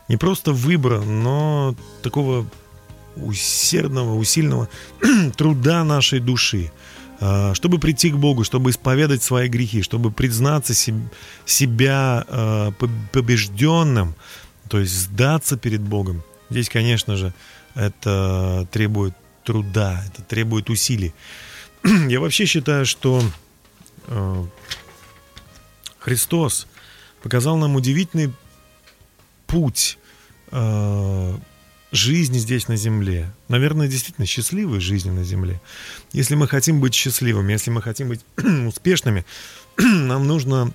не 0.07 0.15
просто 0.15 0.53
выбора, 0.53 1.01
но 1.01 1.75
такого 2.01 2.47
усердного, 3.17 4.15
усильного 4.15 4.69
труда 5.35 5.83
нашей 5.83 6.21
души. 6.21 6.71
А, 7.19 7.53
Чтобы 7.53 7.79
прийти 7.79 8.09
к 8.11 8.15
Богу, 8.15 8.45
чтобы 8.45 8.69
исповедать 8.69 9.21
свои 9.21 9.49
грехи, 9.49 9.81
чтобы 9.81 10.09
признаться 10.09 10.73
себ- 10.73 11.11
себя 11.45 12.23
а, 12.25 12.71
по- 12.71 12.89
побежденным, 13.11 14.15
то 14.69 14.79
есть 14.79 14.93
сдаться 14.93 15.57
перед 15.57 15.81
Богом. 15.81 16.23
Здесь, 16.49 16.69
конечно 16.69 17.17
же, 17.17 17.33
это 17.73 18.65
требует 18.71 19.15
труда, 19.43 20.01
это 20.07 20.21
требует 20.21 20.69
усилий. 20.69 21.13
Я 22.07 22.21
вообще 22.21 22.45
считаю, 22.45 22.85
что 22.85 23.21
Христос 25.99 26.67
показал 27.21 27.57
нам 27.57 27.75
удивительный 27.75 28.31
путь 29.47 29.97
э, 30.51 31.37
жизни 31.91 32.37
здесь 32.37 32.67
на 32.67 32.75
земле. 32.75 33.33
Наверное, 33.47 33.87
действительно 33.87 34.27
счастливой 34.27 34.79
жизни 34.79 35.09
на 35.09 35.23
земле. 35.23 35.59
Если 36.11 36.35
мы 36.35 36.47
хотим 36.47 36.79
быть 36.79 36.93
счастливыми, 36.93 37.51
если 37.51 37.71
мы 37.71 37.81
хотим 37.81 38.09
быть 38.09 38.21
успешными, 38.67 39.25
нам 39.77 40.27
нужно 40.27 40.71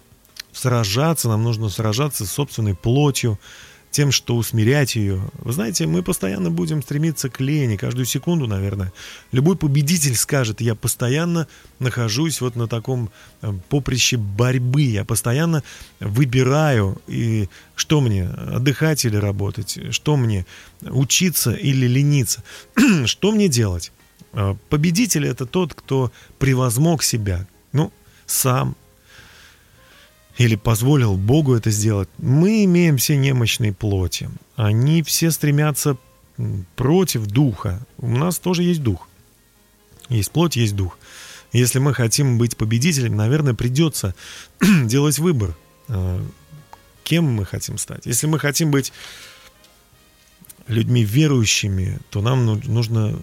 сражаться, 0.52 1.28
нам 1.28 1.44
нужно 1.44 1.68
сражаться 1.68 2.26
с 2.26 2.32
собственной 2.32 2.74
плотью, 2.74 3.38
тем, 3.90 4.12
что 4.12 4.36
усмирять 4.36 4.94
ее. 4.94 5.20
Вы 5.38 5.52
знаете, 5.52 5.86
мы 5.86 6.02
постоянно 6.02 6.50
будем 6.50 6.82
стремиться 6.82 7.28
к 7.28 7.40
лени, 7.40 7.76
каждую 7.76 8.06
секунду, 8.06 8.46
наверное. 8.46 8.92
Любой 9.32 9.56
победитель 9.56 10.14
скажет, 10.16 10.60
я 10.60 10.74
постоянно 10.74 11.48
нахожусь 11.80 12.40
вот 12.40 12.56
на 12.56 12.68
таком 12.68 13.10
э, 13.42 13.52
поприще 13.68 14.16
борьбы, 14.16 14.82
я 14.82 15.04
постоянно 15.04 15.64
выбираю, 15.98 17.00
и 17.08 17.48
что 17.74 18.00
мне, 18.00 18.28
отдыхать 18.28 19.04
или 19.04 19.16
работать, 19.16 19.78
что 19.90 20.16
мне, 20.16 20.46
учиться 20.82 21.52
или 21.52 21.86
лениться, 21.86 22.44
что 23.06 23.32
мне 23.32 23.48
делать. 23.48 23.92
Э, 24.32 24.54
победитель 24.68 25.26
это 25.26 25.46
тот, 25.46 25.74
кто 25.74 26.12
превозмог 26.38 27.02
себя, 27.02 27.46
ну, 27.72 27.92
сам, 28.26 28.76
или 30.40 30.54
позволил 30.56 31.18
Богу 31.18 31.54
это 31.54 31.70
сделать, 31.70 32.08
мы 32.16 32.64
имеем 32.64 32.96
все 32.96 33.14
немощные 33.18 33.74
плоти. 33.74 34.30
Они 34.56 35.02
все 35.02 35.30
стремятся 35.30 35.98
против 36.76 37.26
духа. 37.26 37.86
У 37.98 38.08
нас 38.08 38.38
тоже 38.38 38.62
есть 38.62 38.82
дух. 38.82 39.06
Есть 40.08 40.30
плоть, 40.30 40.56
есть 40.56 40.74
дух. 40.74 40.98
Если 41.52 41.78
мы 41.78 41.92
хотим 41.92 42.38
быть 42.38 42.56
победителем, 42.56 43.16
наверное, 43.16 43.52
придется 43.52 44.14
делать 44.84 45.18
выбор, 45.18 45.54
э, 45.88 46.24
кем 47.04 47.24
мы 47.26 47.44
хотим 47.44 47.76
стать. 47.76 48.06
Если 48.06 48.26
мы 48.26 48.38
хотим 48.38 48.70
быть 48.70 48.94
людьми 50.68 51.04
верующими, 51.04 51.98
то 52.08 52.22
нам 52.22 52.46
нужно 52.64 53.20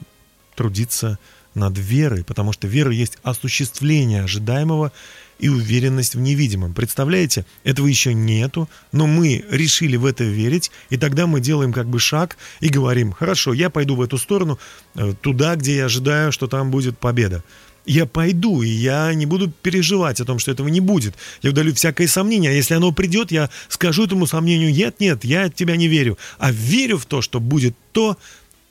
трудиться 0.54 1.18
над 1.56 1.80
верой, 1.80 2.24
потому 2.24 2.54
что 2.54 2.68
вера 2.68 2.92
есть 2.92 3.18
осуществление 3.24 4.22
ожидаемого 4.22 4.92
и 5.40 5.50
уверенность 5.50 6.16
в 6.16 6.20
невидимом. 6.20 6.74
Представляете, 6.74 7.46
этого 7.64 7.88
еще 7.88 8.14
нету, 8.14 8.70
но 8.92 9.08
мы 9.08 9.46
решили 9.50 9.96
в 9.96 10.06
это 10.06 10.24
верить, 10.24 10.72
и 10.90 10.98
тогда 10.98 11.28
мы 11.28 11.40
делаем 11.40 11.74
как 11.74 11.88
бы 11.88 12.00
шаг 12.00 12.38
и 12.60 12.70
говорим, 12.70 13.12
хорошо, 13.12 13.54
я 13.54 13.70
пойду 13.70 13.96
в 13.96 14.02
эту 14.02 14.18
сторону, 14.18 14.60
э, 14.96 15.14
туда, 15.22 15.56
где 15.56 15.78
я 15.78 15.86
ожидаю, 15.86 16.32
что 16.32 16.48
там 16.48 16.72
будет 16.72 16.98
победа. 16.98 17.44
Я 17.86 18.06
пойду, 18.06 18.64
и 18.64 18.68
я 18.68 19.14
не 19.14 19.26
буду 19.26 19.50
переживать 19.50 20.20
о 20.20 20.26
том, 20.26 20.40
что 20.40 20.52
этого 20.52 20.68
не 20.68 20.82
будет. 20.82 21.16
Я 21.42 21.52
удалю 21.52 21.74
всякое 21.74 22.08
сомнение. 22.08 22.52
А 22.52 22.54
если 22.54 22.74
оно 22.74 22.92
придет, 22.92 23.32
я 23.32 23.50
скажу 23.70 24.04
этому 24.04 24.28
сомнению, 24.28 24.74
нет, 24.74 25.00
нет, 25.00 25.24
я 25.24 25.46
от 25.46 25.56
тебя 25.56 25.78
не 25.78 25.88
верю. 25.88 26.18
А 26.38 26.52
верю 26.52 26.98
в 26.98 27.06
то, 27.06 27.22
что 27.22 27.40
будет 27.40 27.78
то, 27.94 28.18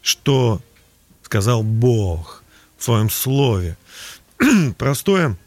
что 0.03 0.61
сказал 1.23 1.63
Бог 1.63 2.45
в 2.77 2.85
своем 2.85 3.09
слове. 3.09 3.79
Простое 4.77 5.39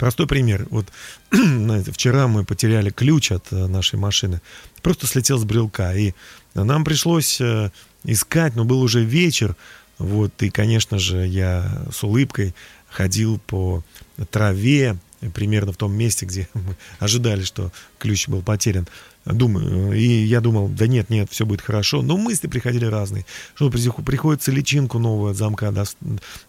Простой 0.00 0.26
пример. 0.26 0.66
Вот 0.70 0.86
знаете, 1.30 1.92
вчера 1.92 2.26
мы 2.26 2.42
потеряли 2.42 2.88
ключ 2.88 3.32
от 3.32 3.52
э, 3.52 3.66
нашей 3.66 3.98
машины. 3.98 4.40
Просто 4.80 5.06
слетел 5.06 5.36
с 5.38 5.44
брелка. 5.44 5.94
И 5.94 6.14
нам 6.54 6.86
пришлось 6.86 7.38
э, 7.38 7.70
искать, 8.04 8.56
но 8.56 8.64
был 8.64 8.80
уже 8.80 9.04
вечер. 9.04 9.56
Вот, 9.98 10.42
и, 10.42 10.48
конечно 10.48 10.98
же, 10.98 11.26
я 11.26 11.84
с 11.92 12.02
улыбкой 12.02 12.54
ходил 12.88 13.38
по 13.46 13.84
траве, 14.30 14.96
примерно 15.34 15.74
в 15.74 15.76
том 15.76 15.92
месте, 15.92 16.24
где 16.24 16.48
мы 16.54 16.78
ожидали, 16.98 17.42
что 17.42 17.70
ключ 17.98 18.26
был 18.26 18.40
потерян. 18.40 18.88
Думаю, 19.26 19.92
и 19.92 20.24
я 20.24 20.40
думал, 20.40 20.68
да 20.68 20.86
нет, 20.86 21.10
нет, 21.10 21.28
все 21.30 21.44
будет 21.44 21.60
хорошо. 21.60 22.00
Но 22.00 22.16
мысли 22.16 22.46
приходили 22.46 22.86
разные. 22.86 23.26
Что 23.54 23.70
приходится 23.70 24.50
личинку 24.50 24.98
новую 24.98 25.32
от 25.32 25.36
замка 25.36 25.74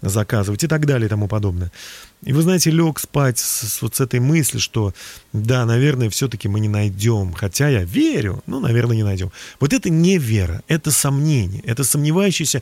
заказывать 0.01 0.63
и 0.63 0.67
так 0.67 0.85
далее 0.85 1.07
и 1.07 1.09
тому 1.09 1.27
подобное. 1.27 1.71
И 2.23 2.31
вы 2.31 2.41
знаете, 2.43 2.71
лег 2.71 2.99
спать 2.99 3.39
с, 3.39 3.81
вот 3.81 3.95
с 3.95 3.99
этой 3.99 4.21
мыслью, 4.21 4.61
что 4.61 4.93
да, 5.33 5.65
наверное, 5.65 6.09
все-таки 6.09 6.47
мы 6.47 6.61
не 6.61 6.69
найдем. 6.69 7.33
Хотя 7.33 7.67
я 7.67 7.83
верю, 7.83 8.41
ну, 8.45 8.59
наверное, 8.61 8.95
не 8.95 9.03
найдем. 9.03 9.31
Вот 9.59 9.73
это 9.73 9.89
не 9.89 10.17
вера, 10.17 10.61
это 10.67 10.91
сомнение. 10.91 11.61
Это 11.63 11.83
сомневающийся 11.83 12.61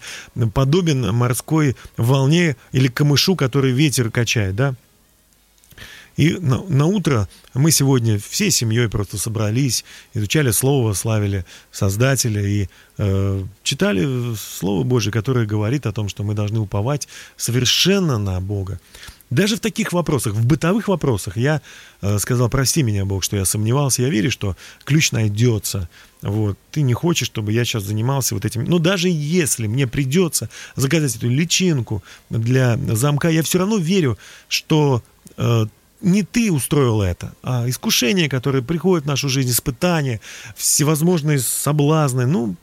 подобен 0.54 1.14
морской 1.14 1.76
волне 1.98 2.56
или 2.72 2.88
камышу, 2.88 3.36
который 3.36 3.74
ветер 3.74 4.10
качает, 4.10 4.56
да? 4.56 4.76
И 6.20 6.34
на, 6.34 6.62
на 6.68 6.86
утро 6.86 7.30
мы 7.54 7.72
сегодня 7.72 8.20
всей 8.20 8.52
семьей 8.52 8.90
просто 8.90 9.18
собрались, 9.18 9.86
изучали 10.14 10.52
Слово, 10.52 10.92
славили 10.92 11.46
Создателя 11.72 12.46
и 12.46 12.68
э, 12.98 13.44
читали 13.64 14.36
Слово 14.36 14.84
Божье, 14.84 15.14
которое 15.14 15.46
говорит 15.46 15.86
о 15.86 15.94
том, 15.94 16.10
что 16.10 16.24
мы 16.24 16.34
должны 16.34 16.60
уповать 16.60 17.08
совершенно 17.38 18.18
на 18.18 18.42
Бога. 18.42 18.82
Даже 19.30 19.56
в 19.56 19.62
таких 19.62 19.94
вопросах, 19.94 20.34
в 20.34 20.46
бытовых 20.46 20.90
вопросах, 20.90 21.38
я 21.38 21.62
э, 22.02 22.20
сказал, 22.20 22.50
прости 22.50 22.84
меня, 22.84 23.06
Бог, 23.06 23.24
что 23.24 23.38
я 23.38 23.46
сомневался, 23.46 24.02
я 24.02 24.10
верю, 24.10 24.30
что 24.30 24.58
ключ 24.84 25.14
найдется. 25.14 25.88
Вот. 26.22 26.58
Ты 26.72 26.82
не 26.82 26.94
хочешь, 26.94 27.28
чтобы 27.28 27.54
я 27.54 27.64
сейчас 27.64 27.84
занимался 27.84 28.36
вот 28.36 28.44
этим. 28.44 28.66
Но 28.66 28.80
даже 28.80 29.08
если 29.08 29.68
мне 29.68 29.88
придется 29.88 30.50
заказать 30.76 31.16
эту 31.16 31.30
личинку 31.30 32.04
для 32.30 32.78
замка, 32.78 33.30
я 33.30 33.42
все 33.42 33.60
равно 33.60 33.78
верю, 33.78 34.18
что 34.50 35.02
э, 35.38 35.68
не 36.02 36.24
ты 36.24 36.52
устроил 36.52 37.02
это, 37.02 37.34
а 37.44 37.68
искушения, 37.68 38.30
которые 38.30 38.64
приходят 38.64 39.06
в 39.06 39.08
нашу 39.08 39.30
жизнь, 39.30 39.52
испытания, 39.52 40.22
всевозможные 40.56 41.40
соблазны, 41.40 42.26
ну, 42.26 42.56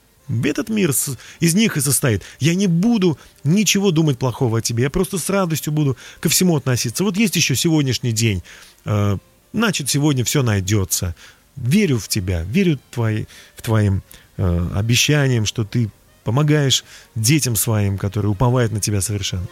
этот 0.44 0.68
мир 0.68 0.92
из 1.40 1.54
них 1.54 1.76
и 1.76 1.80
состоит. 1.80 2.22
Я 2.40 2.54
не 2.54 2.66
буду 2.66 3.18
ничего 3.44 3.90
думать 3.90 4.18
плохого 4.18 4.58
о 4.58 4.62
тебе, 4.62 4.84
я 4.84 4.90
просто 4.90 5.18
с 5.18 5.28
радостью 5.30 5.72
буду 5.72 5.96
ко 6.20 6.28
всему 6.28 6.56
относиться. 6.56 7.04
Вот 7.04 7.16
есть 7.16 7.36
еще 7.36 7.54
сегодняшний 7.54 8.12
день, 8.12 8.42
э, 8.84 9.18
значит, 9.52 9.88
сегодня 9.88 10.24
все 10.24 10.42
найдется. 10.42 11.14
Верю 11.56 11.98
в 11.98 12.08
тебя, 12.08 12.42
верю 12.42 12.78
в, 12.90 12.94
твои, 12.94 13.24
в 13.56 13.62
твоим 13.62 14.02
э, 14.36 14.68
обещаниям, 14.74 15.46
что 15.46 15.64
ты 15.64 15.90
помогаешь 16.26 16.82
детям 17.14 17.54
своим, 17.54 17.98
которые 17.98 18.32
уповают 18.32 18.72
на 18.72 18.80
тебя 18.80 19.00
совершенно. 19.00 19.46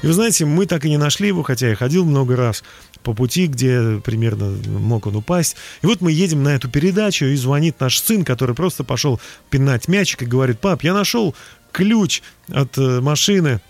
И 0.00 0.06
вы 0.06 0.12
знаете, 0.12 0.44
мы 0.44 0.66
так 0.66 0.84
и 0.84 0.88
не 0.88 0.96
нашли 0.96 1.26
его, 1.26 1.42
хотя 1.42 1.68
я 1.68 1.74
ходил 1.74 2.04
много 2.04 2.36
раз 2.36 2.62
по 3.02 3.14
пути, 3.14 3.48
где 3.48 4.00
примерно 4.04 4.56
мог 4.68 5.08
он 5.08 5.16
упасть. 5.16 5.56
И 5.82 5.86
вот 5.86 6.00
мы 6.00 6.12
едем 6.12 6.44
на 6.44 6.50
эту 6.50 6.70
передачу, 6.70 7.24
и 7.24 7.34
звонит 7.34 7.80
наш 7.80 7.98
сын, 7.98 8.24
который 8.24 8.54
просто 8.54 8.84
пошел 8.84 9.20
пинать 9.50 9.88
мячик 9.88 10.22
и 10.22 10.26
говорит, 10.26 10.60
пап, 10.60 10.84
я 10.84 10.94
нашел 10.94 11.34
ключ 11.72 12.22
от 12.46 12.78
э, 12.78 13.00
машины, 13.00 13.60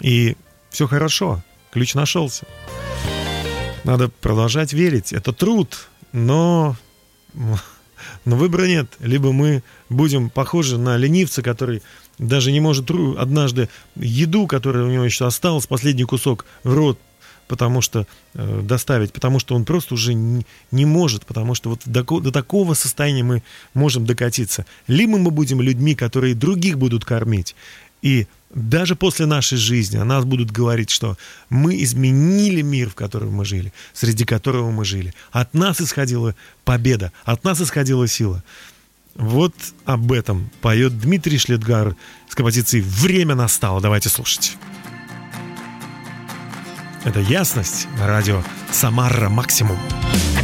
и 0.00 0.38
все 0.70 0.86
хорошо, 0.86 1.42
ключ 1.70 1.92
нашелся. 1.92 2.46
Надо 3.84 4.08
продолжать 4.08 4.72
верить, 4.72 5.12
это 5.12 5.34
труд, 5.34 5.86
но 6.12 6.76
но 8.24 8.36
выбора 8.36 8.66
нет. 8.66 8.86
Либо 9.00 9.32
мы 9.32 9.62
будем 9.88 10.30
похожи 10.30 10.78
на 10.78 10.96
ленивца, 10.96 11.42
который 11.42 11.82
даже 12.18 12.52
не 12.52 12.60
может 12.60 12.90
однажды 12.90 13.68
еду, 13.94 14.46
которая 14.46 14.84
у 14.84 14.90
него 14.90 15.04
еще 15.04 15.26
осталась, 15.26 15.66
последний 15.66 16.04
кусок 16.04 16.46
в 16.64 16.74
рот, 16.74 16.98
потому 17.48 17.80
что 17.80 18.06
э, 18.34 18.60
доставить, 18.62 19.12
потому 19.12 19.38
что 19.38 19.54
он 19.54 19.64
просто 19.64 19.94
уже 19.94 20.14
не, 20.14 20.46
не 20.70 20.84
может, 20.84 21.26
потому 21.26 21.54
что 21.54 21.70
вот 21.70 21.80
до, 21.84 22.02
до 22.02 22.32
такого 22.32 22.74
состояния 22.74 23.22
мы 23.22 23.42
можем 23.74 24.06
докатиться. 24.06 24.66
Либо 24.86 25.18
мы 25.18 25.30
будем 25.30 25.60
людьми, 25.60 25.94
которые 25.94 26.34
других 26.34 26.78
будут 26.78 27.04
кормить, 27.04 27.54
и 28.02 28.26
даже 28.50 28.96
после 28.96 29.26
нашей 29.26 29.58
жизни 29.58 29.96
о 29.96 30.04
нас 30.04 30.24
будут 30.24 30.50
говорить, 30.50 30.90
что 30.90 31.16
мы 31.50 31.82
изменили 31.82 32.62
мир, 32.62 32.90
в 32.90 32.94
котором 32.94 33.32
мы 33.32 33.44
жили, 33.44 33.72
среди 33.92 34.24
которого 34.24 34.70
мы 34.70 34.84
жили. 34.84 35.14
От 35.32 35.54
нас 35.54 35.80
исходила 35.80 36.34
победа, 36.64 37.12
от 37.24 37.44
нас 37.44 37.60
исходила 37.60 38.06
сила. 38.06 38.42
Вот 39.14 39.54
об 39.84 40.12
этом 40.12 40.50
поет 40.60 40.98
Дмитрий 40.98 41.38
Шлетгар 41.38 41.96
с 42.28 42.34
композицией 42.34 42.82
«Время 42.82 43.34
настало». 43.34 43.80
Давайте 43.80 44.08
слушать. 44.08 44.56
Это 47.04 47.20
ясность 47.20 47.88
радио 47.98 48.42
«Самара 48.70 49.28
Максимум». 49.28 49.78
стала 49.78 50.35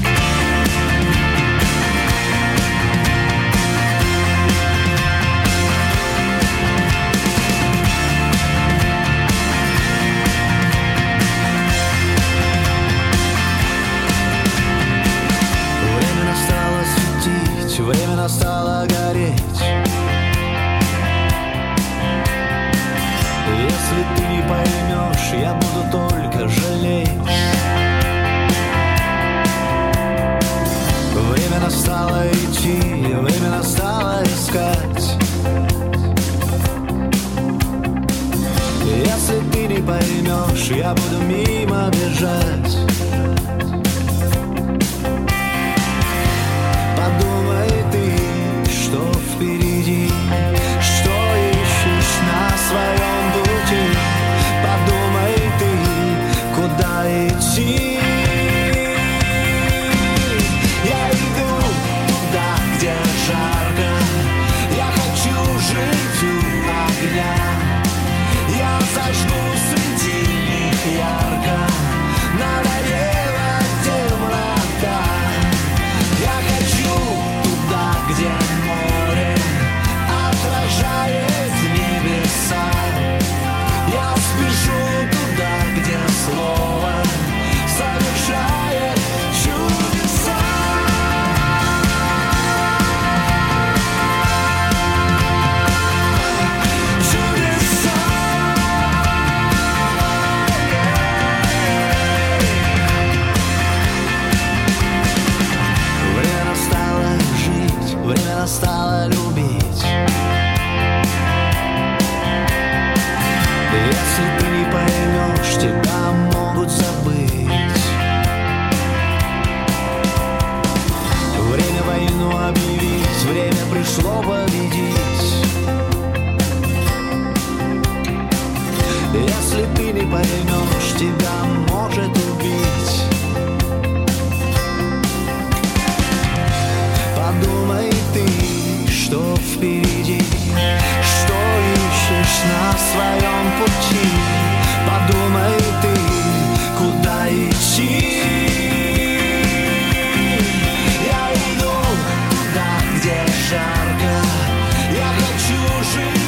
хочу 155.92 156.21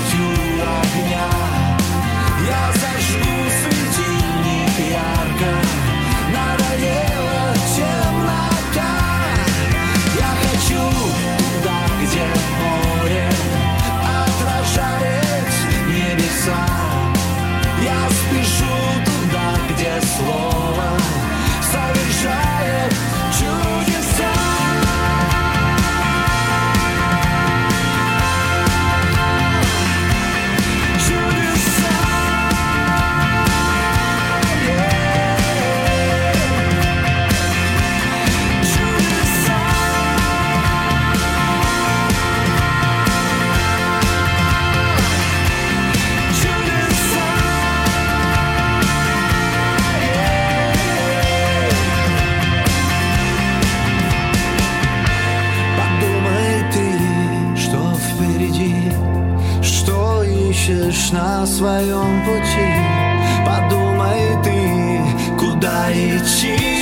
ищешь 60.95 61.11
на 61.11 61.45
своем 61.47 62.25
пути. 62.25 62.73
Подумай 63.45 64.43
ты, 64.43 65.01
куда 65.39 65.91
идти. 65.93 66.74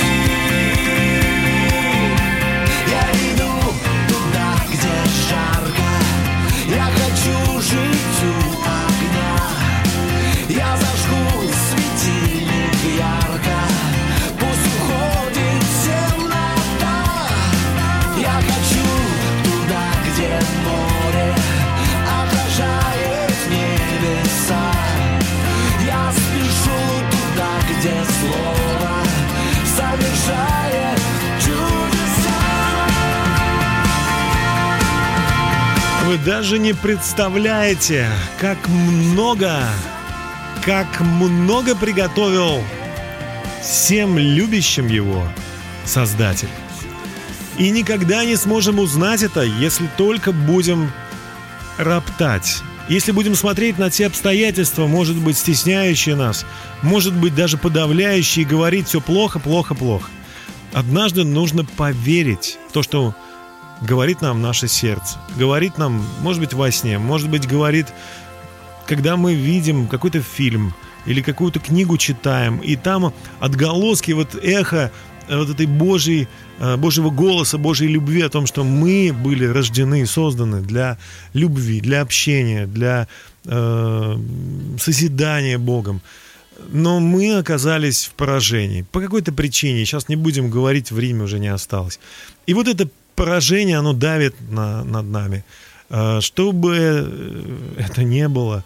Вы 36.13 36.19
даже 36.19 36.59
не 36.59 36.73
представляете, 36.73 38.07
как 38.39 38.69
много, 38.69 39.63
как 40.63 41.01
много 41.01 41.75
приготовил 41.75 42.63
всем 43.63 44.19
любящим 44.19 44.85
его 44.85 45.27
Создатель. 45.85 46.49
И 47.57 47.71
никогда 47.71 48.25
не 48.25 48.35
сможем 48.35 48.77
узнать 48.77 49.23
это, 49.23 49.41
если 49.41 49.89
только 49.97 50.31
будем 50.31 50.91
роптать. 51.79 52.61
Если 52.89 53.11
будем 53.11 53.33
смотреть 53.33 53.79
на 53.79 53.89
те 53.89 54.05
обстоятельства, 54.05 54.85
может 54.85 55.17
быть, 55.17 55.35
стесняющие 55.35 56.15
нас, 56.15 56.45
может 56.83 57.15
быть, 57.15 57.33
даже 57.33 57.57
подавляющие, 57.57 58.45
и 58.45 58.47
говорить 58.47 58.87
все 58.87 59.01
плохо, 59.01 59.39
плохо, 59.39 59.73
плохо. 59.73 60.11
Однажды 60.73 61.23
нужно 61.23 61.65
поверить 61.65 62.59
в 62.69 62.71
то, 62.71 62.83
что 62.83 63.15
говорит 63.83 64.21
нам 64.21 64.41
наше 64.41 64.67
сердце. 64.67 65.17
Говорит 65.37 65.77
нам, 65.77 66.03
может 66.21 66.41
быть, 66.41 66.53
во 66.53 66.71
сне, 66.71 66.97
может 66.97 67.29
быть, 67.29 67.47
говорит, 67.47 67.87
когда 68.87 69.17
мы 69.17 69.33
видим 69.33 69.87
какой-то 69.87 70.21
фильм 70.21 70.73
или 71.05 71.21
какую-то 71.21 71.59
книгу 71.59 71.97
читаем, 71.97 72.57
и 72.57 72.75
там 72.75 73.13
отголоски, 73.39 74.11
вот 74.13 74.35
эхо 74.35 74.91
э, 75.27 75.37
вот 75.37 75.49
этой 75.49 75.65
Божьей, 75.65 76.27
э, 76.59 76.77
Божьего 76.77 77.09
голоса, 77.09 77.57
Божьей 77.57 77.89
любви 77.89 78.21
о 78.21 78.29
том, 78.29 78.45
что 78.45 78.63
мы 78.63 79.11
были 79.13 79.45
рождены 79.45 80.01
и 80.01 80.05
созданы 80.05 80.61
для 80.61 80.97
любви, 81.33 81.81
для 81.81 82.01
общения, 82.01 82.65
для 82.65 83.07
э, 83.45 84.17
созидания 84.79 85.57
Богом. 85.57 86.01
Но 86.69 86.99
мы 86.99 87.35
оказались 87.37 88.05
в 88.05 88.13
поражении. 88.13 88.85
По 88.91 89.01
какой-то 89.01 89.33
причине, 89.33 89.85
сейчас 89.85 90.07
не 90.07 90.15
будем 90.15 90.49
говорить, 90.49 90.91
время 90.91 91.23
уже 91.23 91.39
не 91.39 91.47
осталось. 91.49 91.99
И 92.45 92.53
вот 92.53 92.67
это 92.67 92.87
поражение, 93.15 93.77
оно 93.77 93.93
давит 93.93 94.35
на, 94.49 94.83
над 94.83 95.05
нами. 95.05 95.45
Э, 95.89 96.19
Что 96.21 96.51
бы 96.51 97.73
это 97.77 98.03
ни 98.03 98.25
было, 98.27 98.63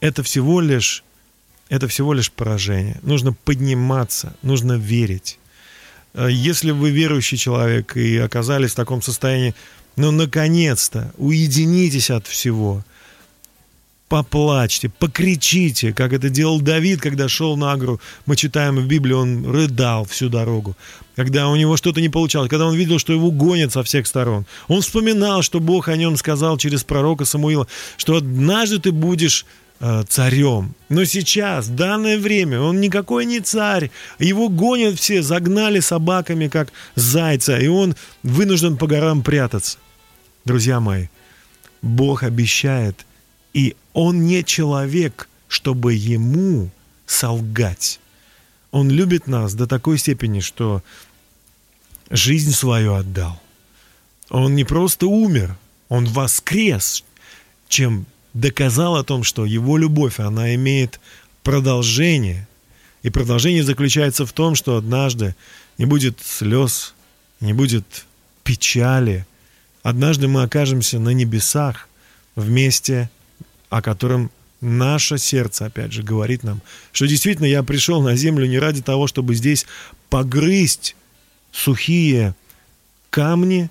это 0.00 0.22
всего 0.22 0.60
лишь 0.60 1.04
это 1.68 1.86
всего 1.86 2.14
лишь 2.14 2.30
поражение. 2.30 2.98
Нужно 3.02 3.32
подниматься, 3.32 4.34
нужно 4.42 4.72
верить. 4.72 5.38
Э, 6.14 6.28
Если 6.30 6.70
вы 6.70 6.90
верующий 6.90 7.36
человек 7.36 7.96
и 7.96 8.16
оказались 8.16 8.72
в 8.72 8.76
таком 8.76 9.02
состоянии, 9.02 9.54
ну, 9.96 10.10
наконец-то, 10.10 11.12
уединитесь 11.18 12.10
от 12.10 12.26
всего. 12.26 12.84
Поплачьте, 14.08 14.88
покричите, 14.88 15.92
как 15.92 16.14
это 16.14 16.30
делал 16.30 16.62
Давид, 16.62 17.00
когда 17.00 17.28
шел 17.28 17.58
на 17.58 17.72
Агру. 17.72 18.00
Мы 18.24 18.36
читаем 18.36 18.76
в 18.76 18.86
Библии, 18.86 19.12
он 19.12 19.44
рыдал 19.44 20.06
всю 20.06 20.30
дорогу. 20.30 20.74
Когда 21.14 21.48
у 21.48 21.56
него 21.56 21.76
что-то 21.76 22.00
не 22.00 22.08
получалось, 22.08 22.48
когда 22.48 22.66
он 22.66 22.74
видел, 22.74 22.98
что 22.98 23.12
его 23.12 23.30
гонят 23.30 23.70
со 23.72 23.82
всех 23.82 24.06
сторон. 24.06 24.46
Он 24.66 24.80
вспоминал, 24.80 25.42
что 25.42 25.60
Бог 25.60 25.88
о 25.88 25.96
нем 25.96 26.16
сказал 26.16 26.56
через 26.56 26.84
пророка 26.84 27.26
Самуила, 27.26 27.68
что 27.98 28.16
однажды 28.16 28.78
ты 28.78 28.92
будешь 28.92 29.44
э, 29.80 30.04
царем. 30.08 30.74
Но 30.88 31.04
сейчас, 31.04 31.66
в 31.66 31.74
данное 31.74 32.16
время, 32.16 32.62
он 32.62 32.80
никакой 32.80 33.26
не 33.26 33.40
царь. 33.40 33.90
Его 34.18 34.48
гонят 34.48 34.98
все, 34.98 35.20
загнали 35.20 35.80
собаками, 35.80 36.48
как 36.48 36.72
зайца, 36.94 37.58
и 37.58 37.66
он 37.66 37.94
вынужден 38.22 38.78
по 38.78 38.86
горам 38.86 39.22
прятаться. 39.22 39.76
Друзья 40.46 40.80
мои, 40.80 41.08
Бог 41.82 42.22
обещает, 42.22 43.04
и 43.52 43.76
Он 43.92 44.26
не 44.26 44.44
человек, 44.44 45.28
чтобы 45.48 45.94
Ему 45.94 46.70
солгать. 47.06 48.00
Он 48.70 48.90
любит 48.90 49.26
нас 49.26 49.54
до 49.54 49.66
такой 49.66 49.98
степени, 49.98 50.40
что 50.40 50.82
жизнь 52.10 52.52
свою 52.52 52.94
отдал. 52.94 53.40
Он 54.30 54.54
не 54.54 54.64
просто 54.64 55.06
умер, 55.06 55.56
Он 55.88 56.04
воскрес, 56.04 57.04
чем 57.68 58.06
доказал 58.34 58.96
о 58.96 59.04
том, 59.04 59.24
что 59.24 59.46
Его 59.46 59.78
любовь, 59.78 60.20
она 60.20 60.54
имеет 60.54 61.00
продолжение. 61.42 62.46
И 63.02 63.10
продолжение 63.10 63.64
заключается 63.64 64.26
в 64.26 64.32
том, 64.32 64.54
что 64.54 64.76
однажды 64.76 65.34
не 65.78 65.86
будет 65.86 66.18
слез, 66.20 66.94
не 67.40 67.52
будет 67.52 68.04
печали. 68.42 69.26
Однажды 69.82 70.28
мы 70.28 70.42
окажемся 70.42 70.98
на 70.98 71.10
небесах 71.10 71.88
вместе, 72.34 73.10
о 73.70 73.82
котором 73.82 74.30
наше 74.60 75.18
сердце, 75.18 75.66
опять 75.66 75.92
же, 75.92 76.02
говорит 76.02 76.42
нам, 76.42 76.60
что 76.92 77.06
действительно 77.06 77.46
я 77.46 77.62
пришел 77.62 78.02
на 78.02 78.16
землю 78.16 78.46
не 78.46 78.58
ради 78.58 78.82
того, 78.82 79.06
чтобы 79.06 79.34
здесь 79.34 79.66
погрызть 80.10 80.96
сухие 81.52 82.34
камни 83.10 83.70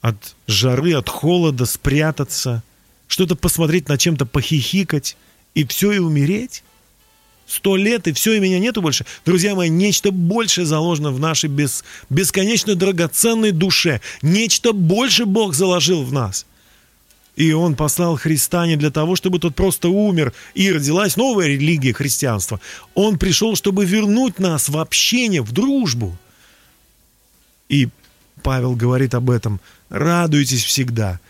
от 0.00 0.34
жары, 0.46 0.94
от 0.94 1.08
холода, 1.08 1.64
спрятаться, 1.66 2.62
что-то 3.06 3.36
посмотреть, 3.36 3.88
на 3.88 3.98
чем-то 3.98 4.26
похихикать 4.26 5.16
и 5.54 5.66
все 5.66 5.92
и 5.92 5.98
умереть. 5.98 6.64
Сто 7.46 7.76
лет, 7.76 8.08
и 8.08 8.12
все, 8.12 8.34
и 8.34 8.40
меня 8.40 8.58
нету 8.58 8.80
больше. 8.80 9.04
Друзья 9.26 9.54
мои, 9.54 9.68
нечто 9.68 10.10
большее 10.10 10.64
заложено 10.64 11.10
в 11.10 11.20
нашей 11.20 11.50
бес, 11.50 11.84
бесконечно 12.08 12.74
драгоценной 12.74 13.50
душе. 13.50 14.00
Нечто 14.22 14.72
больше 14.72 15.26
Бог 15.26 15.52
заложил 15.52 16.02
в 16.02 16.12
нас. 16.12 16.46
И 17.36 17.52
Он 17.52 17.76
послал 17.76 18.16
Христа 18.16 18.66
не 18.66 18.76
для 18.76 18.90
того, 18.90 19.16
чтобы 19.16 19.38
тот 19.38 19.54
просто 19.54 19.88
умер, 19.88 20.32
и 20.54 20.70
родилась 20.70 21.16
новая 21.16 21.48
религия 21.48 21.94
христианства. 21.94 22.60
Он 22.94 23.18
пришел, 23.18 23.56
чтобы 23.56 23.86
вернуть 23.86 24.38
нас 24.38 24.68
в 24.68 24.76
общение, 24.76 25.42
в 25.42 25.52
дружбу. 25.52 26.16
И 27.68 27.88
Павел 28.42 28.76
говорит 28.76 29.14
об 29.14 29.30
этом. 29.30 29.60
Радуйтесь 29.88 30.62
всегда. 30.62 31.20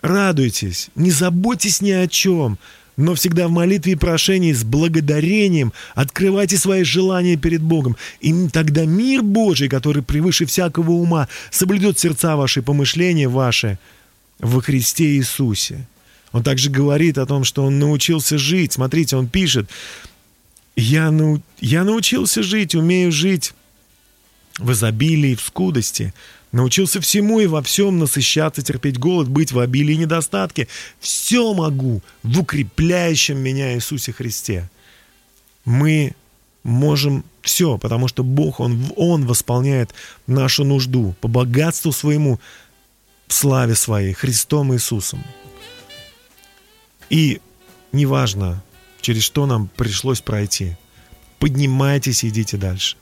Радуйтесь. 0.00 0.90
Не 0.94 1.10
заботьтесь 1.10 1.80
ни 1.80 1.90
о 1.90 2.06
чем. 2.06 2.58
Но 2.96 3.14
всегда 3.14 3.48
в 3.48 3.50
молитве 3.50 3.92
и 3.92 3.96
прошении 3.96 4.52
с 4.52 4.64
благодарением 4.64 5.72
открывайте 5.94 6.56
свои 6.56 6.82
желания 6.82 7.36
перед 7.36 7.60
Богом. 7.60 7.96
И 8.20 8.48
тогда 8.48 8.86
мир 8.86 9.22
Божий, 9.22 9.68
который 9.68 10.02
превыше 10.02 10.46
всякого 10.46 10.92
ума, 10.92 11.28
соблюдет 11.50 11.98
сердца 11.98 12.36
ваши, 12.36 12.62
помышления 12.62 13.28
ваши 13.28 13.78
во 14.38 14.60
Христе 14.60 15.16
Иисусе. 15.16 15.86
Он 16.32 16.42
также 16.42 16.70
говорит 16.70 17.18
о 17.18 17.26
том, 17.26 17.44
что 17.44 17.64
он 17.64 17.78
научился 17.78 18.36
жить. 18.38 18.74
Смотрите, 18.74 19.16
он 19.16 19.28
пишет, 19.28 19.70
я, 20.76 21.10
нау... 21.10 21.40
я 21.60 21.84
научился 21.84 22.42
жить, 22.42 22.74
умею 22.74 23.10
жить 23.10 23.54
в 24.58 24.72
изобилии, 24.72 25.34
в 25.34 25.40
скудости. 25.40 26.12
Научился 26.52 27.00
всему 27.00 27.40
и 27.40 27.46
во 27.46 27.62
всем 27.62 27.98
насыщаться, 27.98 28.62
терпеть 28.62 28.98
голод, 28.98 29.28
быть 29.28 29.52
в 29.52 29.58
обилии 29.58 29.94
и 29.94 29.98
недостатке. 29.98 30.68
Все 31.00 31.54
могу 31.54 32.02
в 32.22 32.40
укрепляющем 32.40 33.38
меня 33.38 33.74
Иисусе 33.74 34.12
Христе. 34.12 34.68
Мы 35.64 36.14
можем 36.62 37.24
все, 37.42 37.78
потому 37.78 38.08
что 38.08 38.24
Бог, 38.24 38.60
Он, 38.60 38.92
Он 38.96 39.26
восполняет 39.26 39.94
нашу 40.26 40.64
нужду 40.64 41.14
по 41.20 41.28
богатству 41.28 41.92
своему, 41.92 42.40
в 43.26 43.32
славе 43.32 43.74
своей, 43.74 44.12
Христом 44.12 44.72
Иисусом. 44.74 45.24
И 47.10 47.40
неважно, 47.92 48.62
через 49.00 49.22
что 49.22 49.46
нам 49.46 49.68
пришлось 49.68 50.20
пройти, 50.20 50.76
поднимайтесь 51.38 52.24
и 52.24 52.28
идите 52.28 52.56
дальше. 52.56 52.96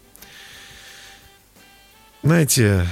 Знаете, 2.22 2.86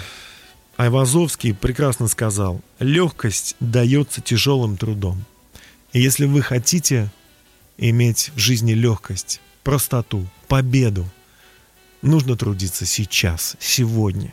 Айвазовский 0.76 1.54
прекрасно 1.54 2.08
сказал, 2.08 2.60
легкость 2.78 3.56
дается 3.60 4.20
тяжелым 4.20 4.76
трудом. 4.76 5.24
И 5.92 6.00
если 6.00 6.26
вы 6.26 6.42
хотите 6.42 7.10
иметь 7.78 8.30
в 8.34 8.38
жизни 8.38 8.72
легкость, 8.72 9.40
простоту, 9.62 10.26
победу, 10.48 11.08
нужно 12.02 12.36
трудиться 12.36 12.86
сейчас, 12.86 13.56
сегодня. 13.60 14.32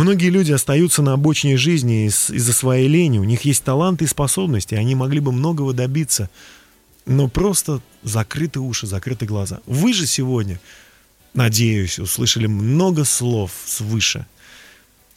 Многие 0.00 0.30
люди 0.30 0.50
остаются 0.50 1.02
на 1.02 1.12
обочине 1.12 1.58
жизни 1.58 2.06
из- 2.06 2.30
из-за 2.30 2.54
своей 2.54 2.88
лени. 2.88 3.18
У 3.18 3.24
них 3.24 3.42
есть 3.42 3.62
таланты 3.62 4.06
и 4.06 4.08
способности, 4.08 4.74
они 4.74 4.94
могли 4.94 5.20
бы 5.20 5.30
многого 5.30 5.74
добиться, 5.74 6.30
но 7.04 7.28
просто 7.28 7.82
закрыты 8.02 8.60
уши, 8.60 8.86
закрыты 8.86 9.26
глаза. 9.26 9.60
Вы 9.66 9.92
же 9.92 10.06
сегодня, 10.06 10.58
надеюсь, 11.34 11.98
услышали 11.98 12.46
много 12.46 13.04
слов 13.04 13.52
свыше. 13.66 14.24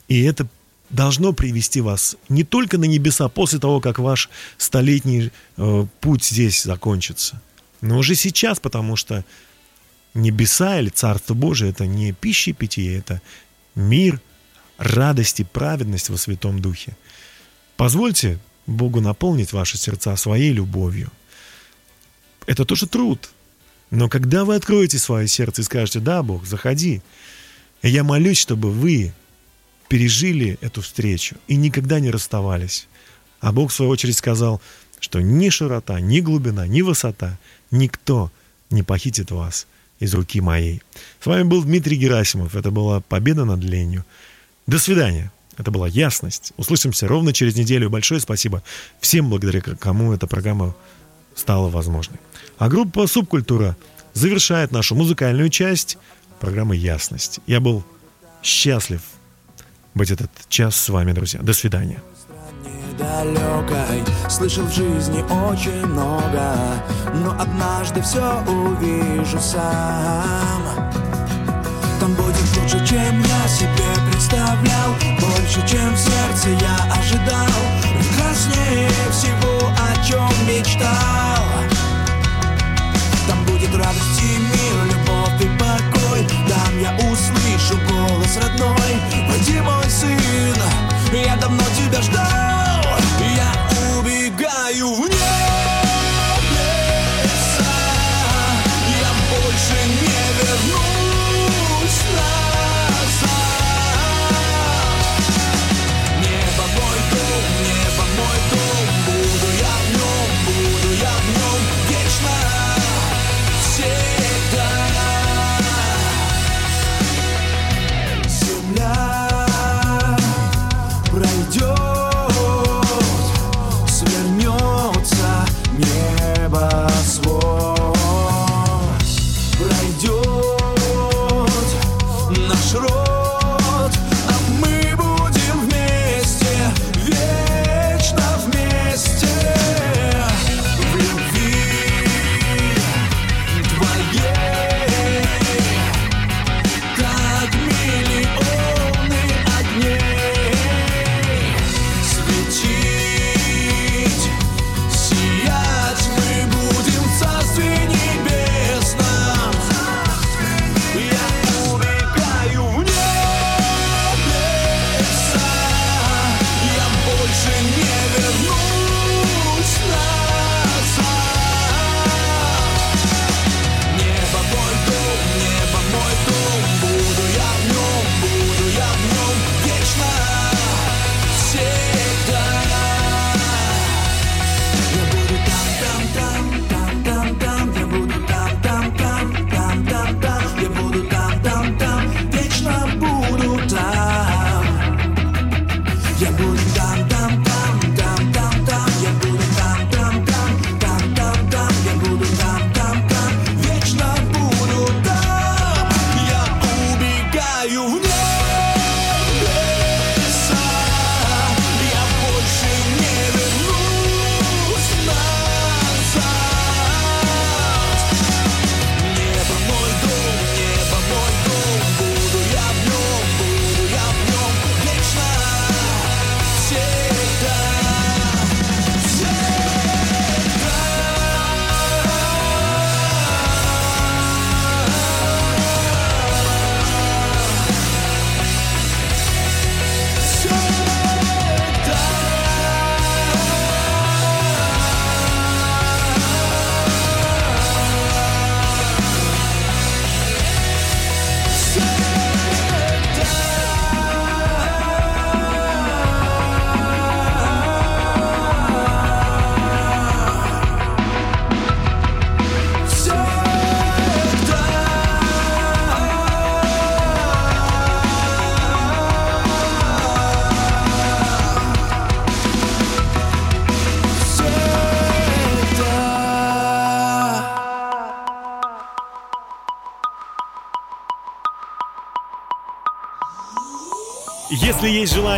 И 0.10 0.22
это 0.24 0.50
должно 0.90 1.32
привести 1.32 1.80
вас 1.80 2.18
не 2.28 2.44
только 2.44 2.78
на 2.78 2.84
небеса 2.84 3.30
после 3.30 3.60
того, 3.60 3.80
как 3.80 4.00
ваш 4.00 4.30
столетний 4.58 5.32
э, 5.56 5.86
путь 6.02 6.26
здесь 6.26 6.62
закончится, 6.64 7.42
но 7.80 8.00
уже 8.00 8.16
сейчас, 8.16 8.60
потому 8.60 8.98
что 8.98 9.24
небеса 10.14 10.82
или 10.82 10.90
Царство 10.90 11.36
Божие 11.36 11.72
это 11.72 11.86
не 11.86 12.12
пища 12.12 12.50
и 12.50 12.54
питье, 12.54 12.98
это 12.98 13.22
мир, 13.76 14.20
радость 14.78 15.40
и 15.40 15.44
праведность 15.44 16.10
во 16.10 16.18
Святом 16.18 16.60
Духе. 16.62 16.96
Позвольте 17.78 18.40
Богу 18.66 19.02
наполнить 19.02 19.54
ваши 19.54 19.78
сердца 19.78 20.16
своей 20.16 20.52
любовью. 20.52 21.12
Это 22.46 22.66
тоже 22.66 22.88
труд. 22.88 23.30
Но 23.90 24.10
когда 24.10 24.46
вы 24.46 24.56
откроете 24.56 24.98
свое 24.98 25.28
сердце 25.28 25.62
и 25.62 25.66
скажете, 25.66 26.00
да, 26.00 26.24
Бог, 26.24 26.46
заходи, 26.46 27.02
я 27.82 28.04
молюсь, 28.04 28.40
чтобы 28.40 28.72
вы 28.72 29.14
пережили 29.88 30.58
эту 30.62 30.82
встречу 30.82 31.36
и 31.48 31.56
никогда 31.56 32.00
не 32.00 32.10
расставались. 32.10 32.88
А 33.40 33.52
Бог, 33.52 33.72
в 33.72 33.76
свою 33.76 33.92
очередь, 33.92 34.18
сказал, 34.18 34.62
что 35.00 35.20
ни 35.20 35.50
широта, 35.50 36.00
ни 36.00 36.22
глубина, 36.22 36.66
ни 36.66 36.82
высота, 36.82 37.38
никто 37.72 38.32
не 38.70 38.84
похитит 38.84 39.32
вас 39.32 39.68
из 40.00 40.14
руки 40.14 40.42
моей. 40.42 40.82
С 41.20 41.26
вами 41.26 41.44
был 41.44 41.64
Дмитрий 41.64 41.98
Герасимов. 41.98 42.56
Это 42.56 42.72
была 42.72 43.02
«Победа 43.02 43.46
над 43.46 43.64
ленью». 43.64 44.06
До 44.68 44.80
свидания. 44.80 45.32
Это 45.58 45.70
была 45.70 45.88
«Ясность». 45.88 46.54
Услышимся 46.58 47.08
ровно 47.08 47.32
через 47.32 47.56
неделю. 47.56 47.90
Большое 47.90 48.20
спасибо 48.20 48.64
всем, 49.00 49.30
благодаря 49.30 49.62
кому 49.62 50.14
эта 50.14 50.26
программа 50.26 50.76
стала 51.36 51.70
возможной. 51.70 52.20
А 52.58 52.70
группа 52.70 53.06
«Субкультура» 53.08 53.78
завершает 54.14 54.72
нашу 54.72 54.96
музыкальную 54.96 55.50
часть 55.50 55.98
программы 56.40 56.76
«Ясность». 56.76 57.40
Я 57.46 57.60
был 57.60 57.84
счастлив 58.42 59.02
быть 59.94 60.12
этот 60.12 60.32
час 60.50 60.76
с 60.76 60.90
вами, 60.90 61.12
друзья. 61.12 61.40
До 61.42 61.54
свидания. 61.54 62.02
недалекой 62.94 64.04
Слышал 64.30 64.66
в 64.66 64.74
жизни 64.74 65.22
очень 65.22 65.86
много 65.86 66.56
Но 67.14 67.32
однажды 67.40 68.02
все 68.02 68.44
увижу 68.48 69.40
сам 69.40 70.92
Там 72.00 72.14
будет 72.16 72.58
лучше, 72.58 72.86
чем 72.86 73.22
я 73.22 73.48
себе 73.48 74.12
представлял 74.12 74.43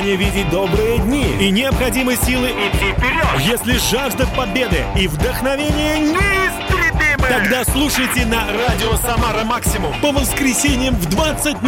желание 0.05 0.15
видеть 0.15 0.49
добрые 0.49 0.99
дни 0.99 1.25
и 1.39 1.51
необходимые 1.51 2.17
силы 2.17 2.49
идти 2.49 2.91
вперед. 2.91 3.25
Если 3.39 3.77
жажда 3.89 4.27
победы 4.37 4.83
и 4.99 5.07
вдохновение 5.07 5.99
неистребимы, 5.99 7.27
тогда 7.27 7.63
слушайте 7.65 8.25
на 8.25 8.45
радио 8.47 8.95
«Самара 8.97 9.43
Максимум» 9.43 9.93
по 10.01 10.11
воскресеньям 10.11 10.95
в 10.95 11.09
20 11.09 11.61